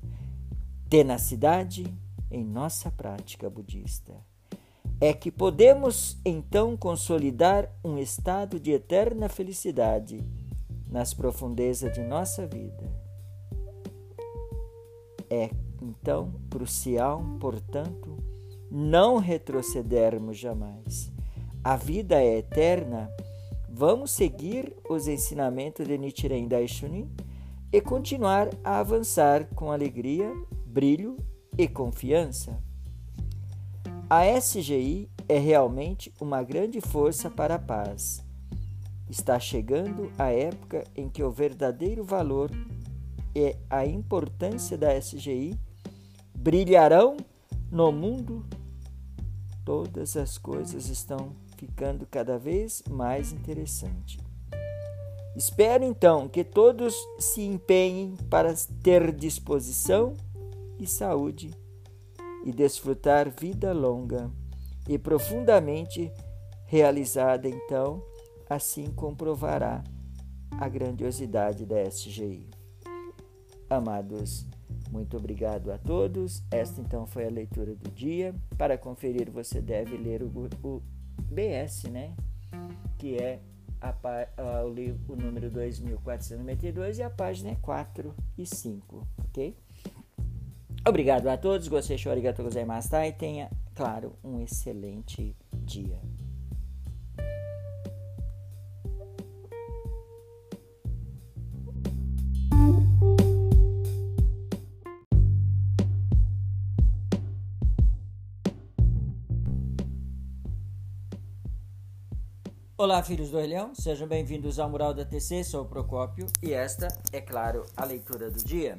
tenacidade 0.89 1.85
em 2.29 2.43
nossa 2.43 2.91
prática 2.91 3.49
budista. 3.49 4.13
É 4.99 5.13
que 5.13 5.31
podemos 5.31 6.17
então 6.23 6.77
consolidar 6.77 7.69
um 7.83 7.97
estado 7.97 8.59
de 8.59 8.71
eterna 8.71 9.27
felicidade 9.27 10.23
nas 10.89 11.13
profundezas 11.13 11.91
de 11.93 12.01
nossa 12.01 12.45
vida. 12.45 12.83
É 15.29 15.49
então 15.81 16.31
crucial, 16.49 17.23
portanto, 17.39 18.22
não 18.73 19.17
retrocedermos 19.17 20.37
jamais. 20.37 21.11
A 21.63 21.77
vida 21.77 22.21
é 22.21 22.39
eterna 22.39 23.09
Vamos 23.75 24.11
seguir 24.11 24.71
os 24.87 25.07
ensinamentos 25.07 25.87
de 25.87 25.97
Nichiren 25.97 26.47
Daishonin 26.47 27.09
e 27.71 27.81
continuar 27.81 28.49
a 28.63 28.77
avançar 28.77 29.47
com 29.55 29.71
alegria, 29.71 30.31
brilho 30.63 31.17
e 31.57 31.67
confiança. 31.67 32.61
A 34.07 34.27
SGI 34.27 35.09
é 35.27 35.39
realmente 35.39 36.13
uma 36.21 36.43
grande 36.43 36.79
força 36.81 37.31
para 37.31 37.55
a 37.55 37.59
paz. 37.59 38.23
Está 39.09 39.39
chegando 39.39 40.11
a 40.19 40.29
época 40.29 40.83
em 40.95 41.09
que 41.09 41.23
o 41.23 41.31
verdadeiro 41.31 42.03
valor 42.03 42.51
e 43.35 43.55
a 43.71 43.87
importância 43.87 44.77
da 44.77 44.95
SGI 44.95 45.59
brilharão 46.35 47.17
no 47.71 47.91
mundo. 47.91 48.45
Todas 49.65 50.17
as 50.17 50.37
coisas 50.37 50.89
estão 50.89 51.35
ficando 51.57 52.05
cada 52.05 52.37
vez 52.37 52.83
mais 52.89 53.31
interessante. 53.31 54.19
Espero 55.35 55.83
então 55.83 56.27
que 56.27 56.43
todos 56.43 56.93
se 57.17 57.41
empenhem 57.41 58.15
para 58.29 58.53
ter 58.83 59.11
disposição 59.11 60.15
e 60.79 60.85
saúde 60.85 61.51
e 62.43 62.51
desfrutar 62.51 63.29
vida 63.29 63.71
longa 63.73 64.29
e 64.87 64.97
profundamente 64.97 66.11
realizada, 66.65 67.47
então, 67.47 68.03
assim 68.49 68.91
comprovará 68.91 69.83
a 70.59 70.67
grandiosidade 70.67 71.65
da 71.65 71.81
SGI. 71.83 72.49
Amados, 73.69 74.45
muito 74.93 75.17
obrigado 75.17 75.71
a 75.71 75.77
todos. 75.77 76.43
Esta 76.51 76.79
então 76.79 77.07
foi 77.07 77.25
a 77.25 77.29
leitura 77.29 77.73
do 77.73 77.89
dia. 77.89 78.33
Para 78.55 78.77
conferir, 78.77 79.31
você 79.31 79.59
deve 79.59 79.97
ler 79.97 80.21
o, 80.21 80.27
o 80.63 80.81
BS, 81.17 81.89
né? 81.89 82.15
Que 82.99 83.17
é 83.17 83.39
a, 83.81 83.89
a, 83.89 84.63
o, 84.63 84.71
livro, 84.71 85.13
o 85.13 85.15
número 85.15 85.49
2492 85.49 86.99
e 86.99 87.03
a 87.03 87.09
página 87.09 87.49
é 87.49 87.55
4 87.55 88.13
e 88.37 88.45
5, 88.45 89.07
ok? 89.25 89.57
Obrigado 90.87 91.27
a 91.27 91.37
todos, 91.37 91.67
gostei, 91.67 91.97
arigatou 92.09 92.45
gozaimasu, 92.45 92.95
e 92.97 93.11
tenha, 93.11 93.49
claro, 93.73 94.13
um 94.23 94.41
excelente 94.41 95.35
dia. 95.65 95.99
Olá, 112.83 113.01
filhos 113.01 113.31
do 113.31 113.37
Orleão, 113.37 113.73
sejam 113.73 114.05
bem-vindos 114.05 114.59
ao 114.59 114.69
Mural 114.69 114.93
da 114.93 115.05
TC, 115.05 115.45
sou 115.45 115.63
o 115.63 115.65
Procópio 115.65 116.25
e 116.43 116.51
esta 116.51 116.89
é, 117.13 117.21
claro, 117.21 117.63
a 117.77 117.85
leitura 117.85 118.29
do 118.29 118.43
dia. 118.43 118.77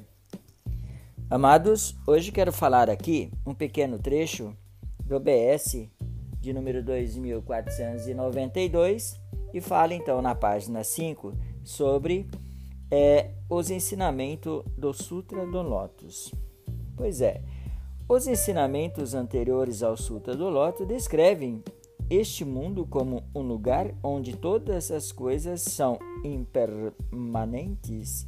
Amados, 1.30 1.96
hoje 2.06 2.30
quero 2.30 2.52
falar 2.52 2.90
aqui 2.90 3.32
um 3.46 3.54
pequeno 3.54 3.98
trecho 3.98 4.54
do 5.06 5.18
BS 5.18 5.88
de 6.38 6.52
número 6.52 6.84
2492 6.84 9.18
e 9.54 9.60
fala 9.62 9.94
então 9.94 10.20
na 10.20 10.34
página 10.34 10.84
5 10.84 11.32
sobre 11.64 12.28
é, 12.90 13.30
os 13.48 13.70
ensinamentos 13.70 14.64
do 14.76 14.92
Sutra 14.92 15.46
do 15.46 15.62
Lotus. 15.62 16.30
Pois 16.94 17.22
é, 17.22 17.40
os 18.06 18.26
ensinamentos 18.26 19.14
anteriores 19.14 19.82
ao 19.82 19.96
Sutra 19.96 20.36
do 20.36 20.50
Lotus 20.50 20.86
descrevem 20.86 21.64
este 22.10 22.44
mundo 22.44 22.86
como 22.86 23.22
um 23.34 23.42
lugar 23.42 23.94
onde 24.02 24.36
todas 24.36 24.90
as 24.90 25.12
coisas 25.12 25.62
são 25.62 25.98
impermanentes. 26.22 28.26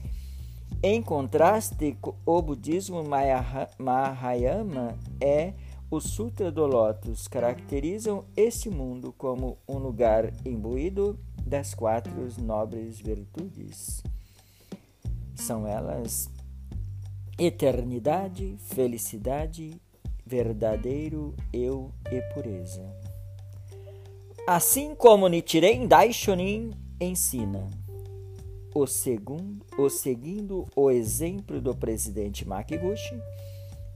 Em 0.83 1.03
contraste, 1.03 1.97
o 2.25 2.43
budismo 2.43 3.03
Mahayana 3.79 4.99
é 5.21 5.53
o 5.91 6.01
Sutra 6.01 6.51
do 6.51 6.67
Lótus 6.67 7.29
caracterizam 7.29 8.25
este 8.37 8.69
mundo 8.69 9.15
como 9.17 9.57
um 9.69 9.79
lugar 9.79 10.33
imbuído 10.45 11.19
das 11.47 11.75
quatro 11.75 12.13
nobres 12.43 12.99
virtudes. 12.99 14.03
São 15.35 15.67
elas 15.67 16.29
eternidade, 17.39 18.57
felicidade, 18.59 19.81
verdadeiro 20.25 21.35
eu 21.53 21.93
e 22.11 22.21
pureza. 22.35 23.06
Assim 24.47 24.95
como 24.95 25.27
Nichiren 25.27 25.89
Daishonin 25.89 26.71
ensina, 27.01 27.69
o, 28.73 28.87
segundo, 28.87 29.67
o 29.77 29.89
seguindo 29.89 30.65
o 30.77 30.89
exemplo 30.89 31.61
do 31.61 31.75
presidente 31.75 32.47
Makiguchi, 32.47 33.21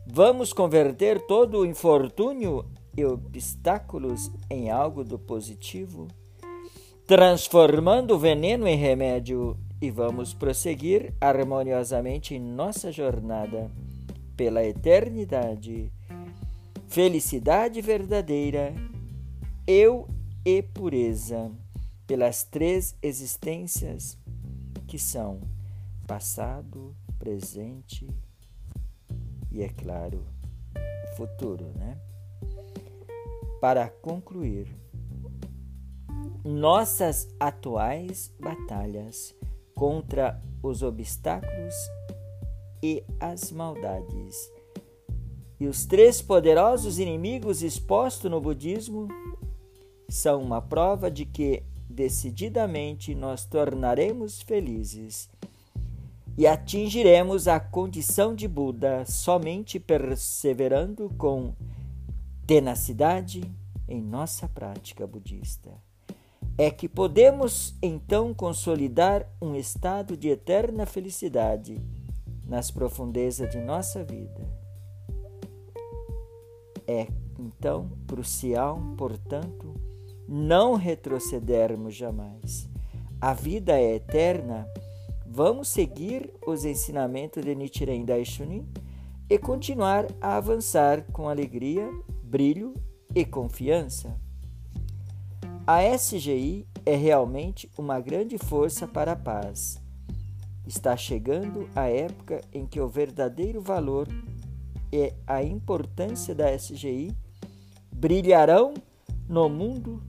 vamos 0.04 0.52
converter 0.52 1.20
todo 1.20 1.58
o 1.60 1.64
infortúnio 1.64 2.64
e 2.96 3.04
obstáculos 3.04 4.28
em 4.50 4.72
algo 4.72 5.04
do 5.04 5.20
positivo, 5.20 6.08
transformando 7.06 8.16
o 8.16 8.18
veneno 8.18 8.66
em 8.66 8.76
remédio 8.76 9.56
e 9.80 9.88
vamos 9.88 10.34
prosseguir 10.34 11.14
harmoniosamente 11.20 12.34
em 12.34 12.40
nossa 12.40 12.90
jornada 12.90 13.70
pela 14.36 14.64
eternidade. 14.64 15.92
Felicidade 16.88 17.80
verdadeira, 17.80 18.74
eu 19.64 20.08
e 20.44 20.62
pureza 20.62 21.50
pelas 22.06 22.42
três 22.42 22.96
existências 23.02 24.18
que 24.86 24.98
são 24.98 25.40
passado, 26.06 26.94
presente 27.18 28.08
e, 29.50 29.62
é 29.62 29.68
claro, 29.68 30.24
futuro, 31.16 31.66
né? 31.76 31.98
Para 33.60 33.88
concluir, 33.88 34.66
nossas 36.44 37.28
atuais 37.38 38.32
batalhas 38.40 39.34
contra 39.74 40.42
os 40.62 40.82
obstáculos 40.82 41.74
e 42.82 43.04
as 43.20 43.52
maldades 43.52 44.50
e 45.60 45.66
os 45.66 45.84
três 45.84 46.22
poderosos 46.22 46.98
inimigos 46.98 47.62
expostos 47.62 48.30
no 48.30 48.40
budismo 48.40 49.08
são 50.10 50.42
uma 50.42 50.60
prova 50.60 51.10
de 51.10 51.24
que 51.24 51.62
decididamente 51.88 53.14
nós 53.14 53.44
tornaremos 53.44 54.42
felizes 54.42 55.28
e 56.36 56.46
atingiremos 56.46 57.48
a 57.48 57.60
condição 57.60 58.34
de 58.34 58.48
Buda 58.48 59.04
somente 59.04 59.78
perseverando 59.78 61.10
com 61.18 61.54
tenacidade 62.46 63.42
em 63.88 64.00
nossa 64.00 64.48
prática 64.48 65.06
budista. 65.06 65.70
É 66.56 66.70
que 66.70 66.88
podemos 66.88 67.74
então 67.82 68.32
consolidar 68.34 69.26
um 69.40 69.54
estado 69.54 70.16
de 70.16 70.28
eterna 70.28 70.86
felicidade 70.86 71.80
nas 72.46 72.70
profundezas 72.70 73.50
de 73.50 73.58
nossa 73.58 74.04
vida. 74.04 74.48
É 76.86 77.06
então 77.38 77.90
crucial, 78.06 78.80
portanto, 78.96 79.74
não 80.32 80.76
retrocedermos 80.76 81.96
jamais. 81.96 82.68
A 83.20 83.34
vida 83.34 83.76
é 83.76 83.96
eterna. 83.96 84.64
Vamos 85.26 85.66
seguir 85.66 86.32
os 86.46 86.64
ensinamentos 86.64 87.44
de 87.44 87.52
Nichiren 87.52 88.04
Daishonin 88.04 88.64
e 89.28 89.36
continuar 89.36 90.06
a 90.20 90.36
avançar 90.36 91.02
com 91.12 91.28
alegria, 91.28 91.90
brilho 92.22 92.74
e 93.12 93.24
confiança. 93.24 94.16
A 95.66 95.82
SGI 95.82 96.64
é 96.86 96.94
realmente 96.94 97.68
uma 97.76 97.98
grande 97.98 98.38
força 98.38 98.86
para 98.86 99.12
a 99.12 99.16
paz. 99.16 99.82
Está 100.64 100.96
chegando 100.96 101.68
a 101.74 101.88
época 101.88 102.40
em 102.52 102.66
que 102.66 102.80
o 102.80 102.88
verdadeiro 102.88 103.60
valor 103.60 104.06
e 104.92 105.12
a 105.26 105.42
importância 105.42 106.36
da 106.36 106.54
SGI 106.54 107.12
brilharão 107.92 108.74
no 109.28 109.48
mundo. 109.48 110.02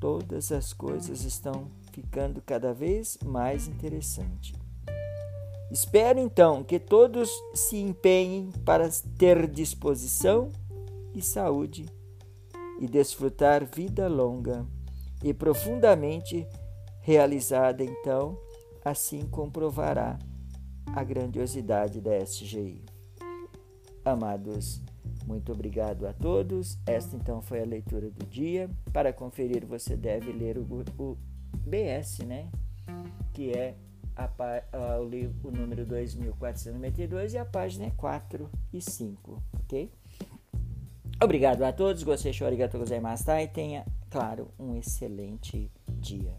Todas 0.00 0.52
as 0.52 0.72
coisas 0.72 1.24
estão 1.24 1.70
ficando 1.92 2.40
cada 2.40 2.72
vez 2.72 3.18
mais 3.24 3.66
interessantes. 3.66 4.54
Espero 5.70 6.18
então 6.18 6.64
que 6.64 6.78
todos 6.78 7.30
se 7.54 7.76
empenhem 7.76 8.50
para 8.64 8.88
ter 9.18 9.46
disposição 9.50 10.50
e 11.14 11.20
saúde 11.20 11.86
e 12.80 12.86
desfrutar 12.86 13.66
vida 13.66 14.08
longa 14.08 14.64
e 15.22 15.34
profundamente 15.34 16.46
realizada, 17.00 17.82
então, 17.82 18.38
assim 18.84 19.26
comprovará 19.26 20.18
a 20.94 21.02
grandiosidade 21.02 22.00
da 22.00 22.16
SGI. 22.18 22.84
Amados, 24.04 24.80
muito 25.28 25.52
obrigado 25.52 26.06
a 26.06 26.12
todos. 26.14 26.78
Esta 26.86 27.14
então 27.14 27.42
foi 27.42 27.60
a 27.60 27.66
leitura 27.66 28.10
do 28.10 28.24
dia. 28.26 28.70
Para 28.92 29.12
conferir, 29.12 29.66
você 29.66 29.94
deve 29.94 30.32
ler 30.32 30.56
o, 30.56 30.64
o 30.98 31.18
BS, 31.52 32.20
né? 32.20 32.48
Que 33.34 33.52
é 33.52 33.76
a, 34.16 34.24
a, 34.72 34.98
o, 34.98 35.06
livro, 35.06 35.48
o 35.48 35.52
número 35.52 35.84
2492 35.84 37.34
e 37.34 37.38
a 37.38 37.44
página 37.44 37.86
é 37.86 37.90
4 37.90 38.50
e 38.72 38.80
5, 38.80 39.42
ok? 39.60 39.92
Obrigado 41.22 41.62
a 41.62 41.72
todos, 41.72 42.02
gostei, 42.02 42.32
arigatou 42.46 42.80
gozaimasu, 42.80 43.30
e 43.32 43.46
tenha, 43.48 43.84
claro, 44.08 44.48
um 44.58 44.76
excelente 44.76 45.70
dia. 46.00 46.32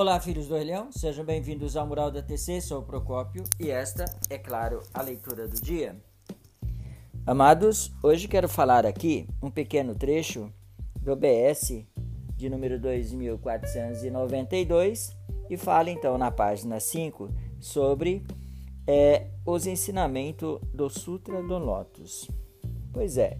Olá, 0.00 0.16
filhos 0.18 0.48
do 0.48 0.54
Orleão, 0.54 0.90
sejam 0.90 1.26
bem-vindos 1.26 1.76
ao 1.76 1.86
Mural 1.86 2.10
da 2.10 2.22
TC, 2.22 2.62
sou 2.62 2.80
o 2.80 2.82
Procópio 2.82 3.44
e 3.60 3.68
esta 3.68 4.06
é, 4.30 4.38
claro, 4.38 4.80
a 4.94 5.02
leitura 5.02 5.46
do 5.46 5.60
dia. 5.60 5.94
Amados, 7.26 7.92
hoje 8.02 8.26
quero 8.26 8.48
falar 8.48 8.86
aqui 8.86 9.28
um 9.42 9.50
pequeno 9.50 9.94
trecho 9.94 10.50
do 11.02 11.14
BS 11.14 11.84
de 12.34 12.48
número 12.48 12.80
2492 12.80 15.14
e 15.50 15.58
fala 15.58 15.90
então 15.90 16.16
na 16.16 16.30
página 16.30 16.80
5 16.80 17.28
sobre 17.60 18.24
é, 18.86 19.26
os 19.44 19.66
ensinamentos 19.66 20.60
do 20.72 20.88
Sutra 20.88 21.42
do 21.42 21.58
Lotus. 21.58 22.26
Pois 22.90 23.18
é, 23.18 23.36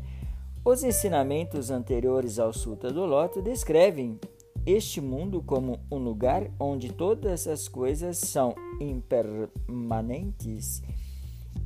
os 0.62 0.84
ensinamentos 0.84 1.70
anteriores 1.70 2.38
ao 2.38 2.52
Sutra 2.52 2.92
do 2.92 3.06
Lotus 3.06 3.42
descrevem 3.42 4.20
este 4.66 5.00
mundo 5.00 5.42
como 5.42 5.80
um 5.90 5.98
lugar 5.98 6.50
onde 6.58 6.92
todas 6.92 7.46
as 7.46 7.68
coisas 7.68 8.18
são 8.18 8.54
impermanentes. 8.80 10.82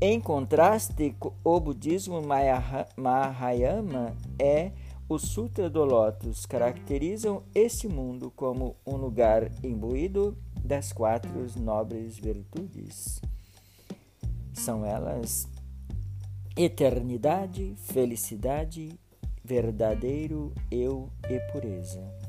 Em 0.00 0.20
contraste, 0.20 1.14
o 1.42 1.60
budismo 1.60 2.20
Mahayana 2.96 4.16
é 4.38 4.72
o 5.08 5.18
Sutra 5.18 5.68
do 5.68 5.84
Lótus 5.84 6.46
caracterizam 6.46 7.42
este 7.54 7.86
mundo 7.86 8.32
como 8.34 8.76
um 8.86 8.96
lugar 8.96 9.50
imbuído 9.62 10.36
das 10.64 10.92
quatro 10.92 11.46
nobres 11.56 12.18
virtudes. 12.18 13.20
São 14.54 14.84
elas 14.84 15.46
eternidade, 16.56 17.74
felicidade, 17.76 18.98
verdadeiro 19.44 20.52
eu 20.70 21.10
e 21.28 21.38
pureza. 21.52 22.23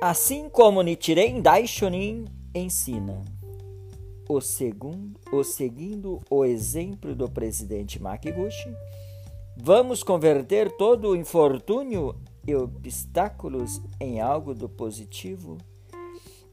Assim 0.00 0.48
como 0.48 0.80
Nichiren 0.80 1.42
Daishonin 1.42 2.24
ensina, 2.54 3.22
o, 4.26 4.40
segundo, 4.40 5.20
o 5.30 5.44
seguindo 5.44 6.22
o 6.30 6.42
exemplo 6.42 7.14
do 7.14 7.28
presidente 7.28 8.00
Makiguchi, 8.00 8.74
vamos 9.58 10.02
converter 10.02 10.74
todo 10.78 11.10
o 11.10 11.16
infortúnio 11.16 12.16
e 12.48 12.54
obstáculos 12.54 13.78
em 14.00 14.22
algo 14.22 14.54
do 14.54 14.70
positivo, 14.70 15.58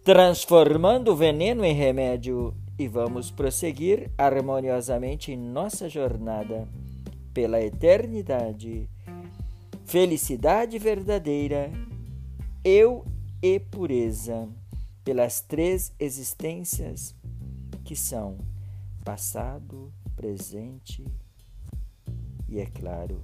transformando 0.03 1.13
o 1.13 1.15
veneno 1.15 1.63
em 1.63 1.73
remédio 1.73 2.53
e 2.77 2.86
vamos 2.86 3.31
prosseguir 3.31 4.12
harmoniosamente 4.17 5.31
em 5.31 5.38
nossa 5.38 5.88
jornada 5.88 6.67
pela 7.33 7.62
eternidade. 7.62 8.89
Felicidade 9.86 10.77
verdadeira, 10.77 11.71
eu 12.62 13.05
e 13.41 13.60
pureza 13.60 14.47
pelas 15.04 15.41
três 15.41 15.93
existências 16.00 17.15
que 17.84 17.95
são 17.95 18.38
passado, 19.04 19.93
presente 20.15 21.06
e, 22.50 22.60
é 22.60 22.65
claro, 22.65 23.21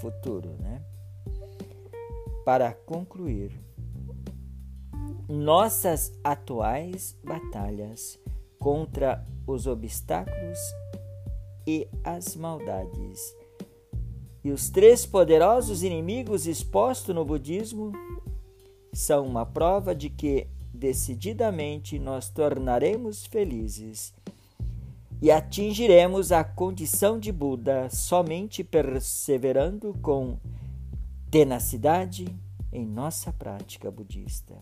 futuro, 0.00 0.50
né? 0.60 0.82
Para 2.44 2.72
concluir, 2.72 3.50
nossas 5.28 6.12
atuais 6.22 7.18
batalhas 7.24 8.18
contra 8.58 9.26
os 9.46 9.66
obstáculos 9.66 10.58
e 11.66 11.88
as 12.04 12.36
maldades 12.36 13.34
e 14.44 14.50
os 14.50 14.68
três 14.68 15.06
poderosos 15.06 15.82
inimigos 15.82 16.46
expostos 16.46 17.14
no 17.14 17.24
budismo 17.24 17.92
são 18.94 19.26
uma 19.26 19.44
prova 19.44 19.94
de 19.94 20.08
que 20.08 20.46
decididamente 20.72 21.98
nós 21.98 22.28
tornaremos 22.28 23.26
felizes 23.26 24.14
e 25.20 25.30
atingiremos 25.30 26.32
a 26.32 26.44
condição 26.44 27.18
de 27.18 27.32
Buda 27.32 27.88
somente 27.90 28.62
perseverando 28.62 29.94
com 30.02 30.36
tenacidade 31.30 32.26
em 32.72 32.84
nossa 32.84 33.32
prática 33.32 33.90
budista. 33.90 34.54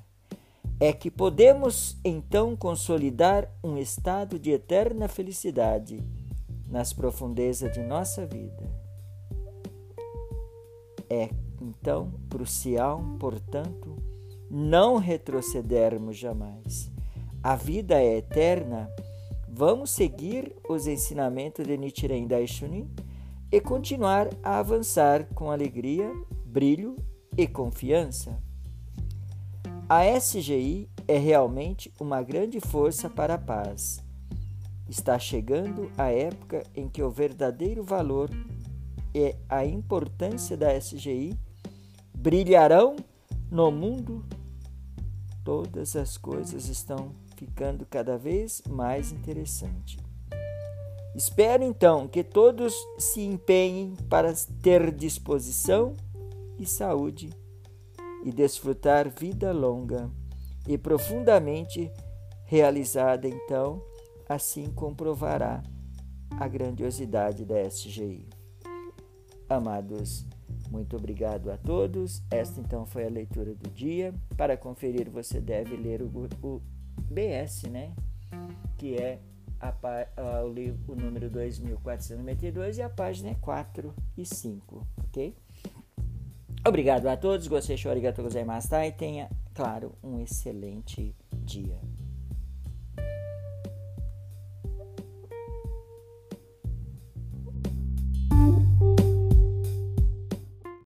É 0.78 0.92
que 0.92 1.10
podemos 1.10 1.96
então 2.04 2.56
consolidar 2.56 3.48
um 3.62 3.76
estado 3.76 4.38
de 4.38 4.50
eterna 4.50 5.08
felicidade 5.08 6.02
nas 6.68 6.92
profundezas 6.92 7.72
de 7.72 7.80
nossa 7.80 8.26
vida. 8.26 8.70
É 11.08 11.28
então 11.60 12.12
crucial, 12.30 13.02
portanto, 13.18 13.96
não 14.54 14.98
retrocedermos 14.98 16.18
jamais. 16.18 16.92
A 17.42 17.56
vida 17.56 17.98
é 17.98 18.18
eterna. 18.18 18.86
Vamos 19.48 19.90
seguir 19.90 20.54
os 20.68 20.86
ensinamentos 20.86 21.66
de 21.66 21.74
Nichiren 21.78 22.26
Daishonin 22.26 22.86
e 23.50 23.62
continuar 23.62 24.28
a 24.42 24.58
avançar 24.58 25.24
com 25.34 25.50
alegria, 25.50 26.12
brilho 26.44 26.96
e 27.34 27.46
confiança. 27.46 28.38
A 29.88 30.04
SGI 30.04 30.86
é 31.08 31.16
realmente 31.16 31.90
uma 31.98 32.22
grande 32.22 32.60
força 32.60 33.08
para 33.08 33.34
a 33.34 33.38
paz. 33.38 34.04
Está 34.86 35.18
chegando 35.18 35.90
a 35.96 36.10
época 36.10 36.62
em 36.74 36.90
que 36.90 37.02
o 37.02 37.10
verdadeiro 37.10 37.82
valor 37.82 38.28
e 39.14 39.34
a 39.48 39.64
importância 39.64 40.58
da 40.58 40.76
SGI 40.76 41.34
brilharão 42.14 42.96
no 43.50 43.70
mundo 43.70 44.22
todas 45.52 45.96
as 45.96 46.16
coisas 46.16 46.66
estão 46.66 47.14
ficando 47.36 47.84
cada 47.84 48.16
vez 48.16 48.62
mais 48.66 49.12
interessantes. 49.12 49.98
Espero 51.14 51.62
então 51.62 52.08
que 52.08 52.24
todos 52.24 52.74
se 52.98 53.20
empenhem 53.20 53.94
para 54.08 54.32
ter 54.62 54.90
disposição 54.90 55.94
e 56.58 56.64
saúde 56.64 57.28
e 58.24 58.32
desfrutar 58.32 59.10
vida 59.10 59.52
longa 59.52 60.10
e 60.66 60.78
profundamente 60.78 61.92
realizada, 62.46 63.28
então, 63.28 63.82
assim 64.26 64.70
comprovará 64.70 65.62
a 66.40 66.48
grandiosidade 66.48 67.44
da 67.44 67.60
SGI. 67.68 68.26
Amados, 69.50 70.24
muito 70.72 70.96
obrigado 70.96 71.50
a 71.50 71.58
todos. 71.58 72.22
Esta 72.30 72.58
então 72.58 72.86
foi 72.86 73.04
a 73.04 73.10
leitura 73.10 73.54
do 73.54 73.68
dia. 73.70 74.14
Para 74.38 74.56
conferir, 74.56 75.10
você 75.10 75.38
deve 75.38 75.76
ler 75.76 76.00
o, 76.00 76.08
o 76.42 76.62
BS, 76.96 77.64
né? 77.64 77.92
Que 78.78 78.96
é 78.96 79.20
a, 79.60 79.68
a, 79.68 80.44
o, 80.44 80.50
livro, 80.50 80.94
o 80.94 80.96
número 80.96 81.28
2492 81.28 82.78
e 82.78 82.82
a 82.82 82.88
página 82.88 83.30
é 83.30 83.34
4 83.34 83.94
e 84.16 84.24
5, 84.24 84.86
ok? 85.04 85.36
Obrigado 86.66 87.06
a 87.06 87.18
todos. 87.18 87.46
Gostei, 87.46 87.76
arigatou 87.90 88.24
gozaimasu, 88.24 88.74
e 88.76 88.92
tenha, 88.92 89.30
claro, 89.52 89.92
um 90.02 90.20
excelente 90.20 91.14
dia. 91.44 91.78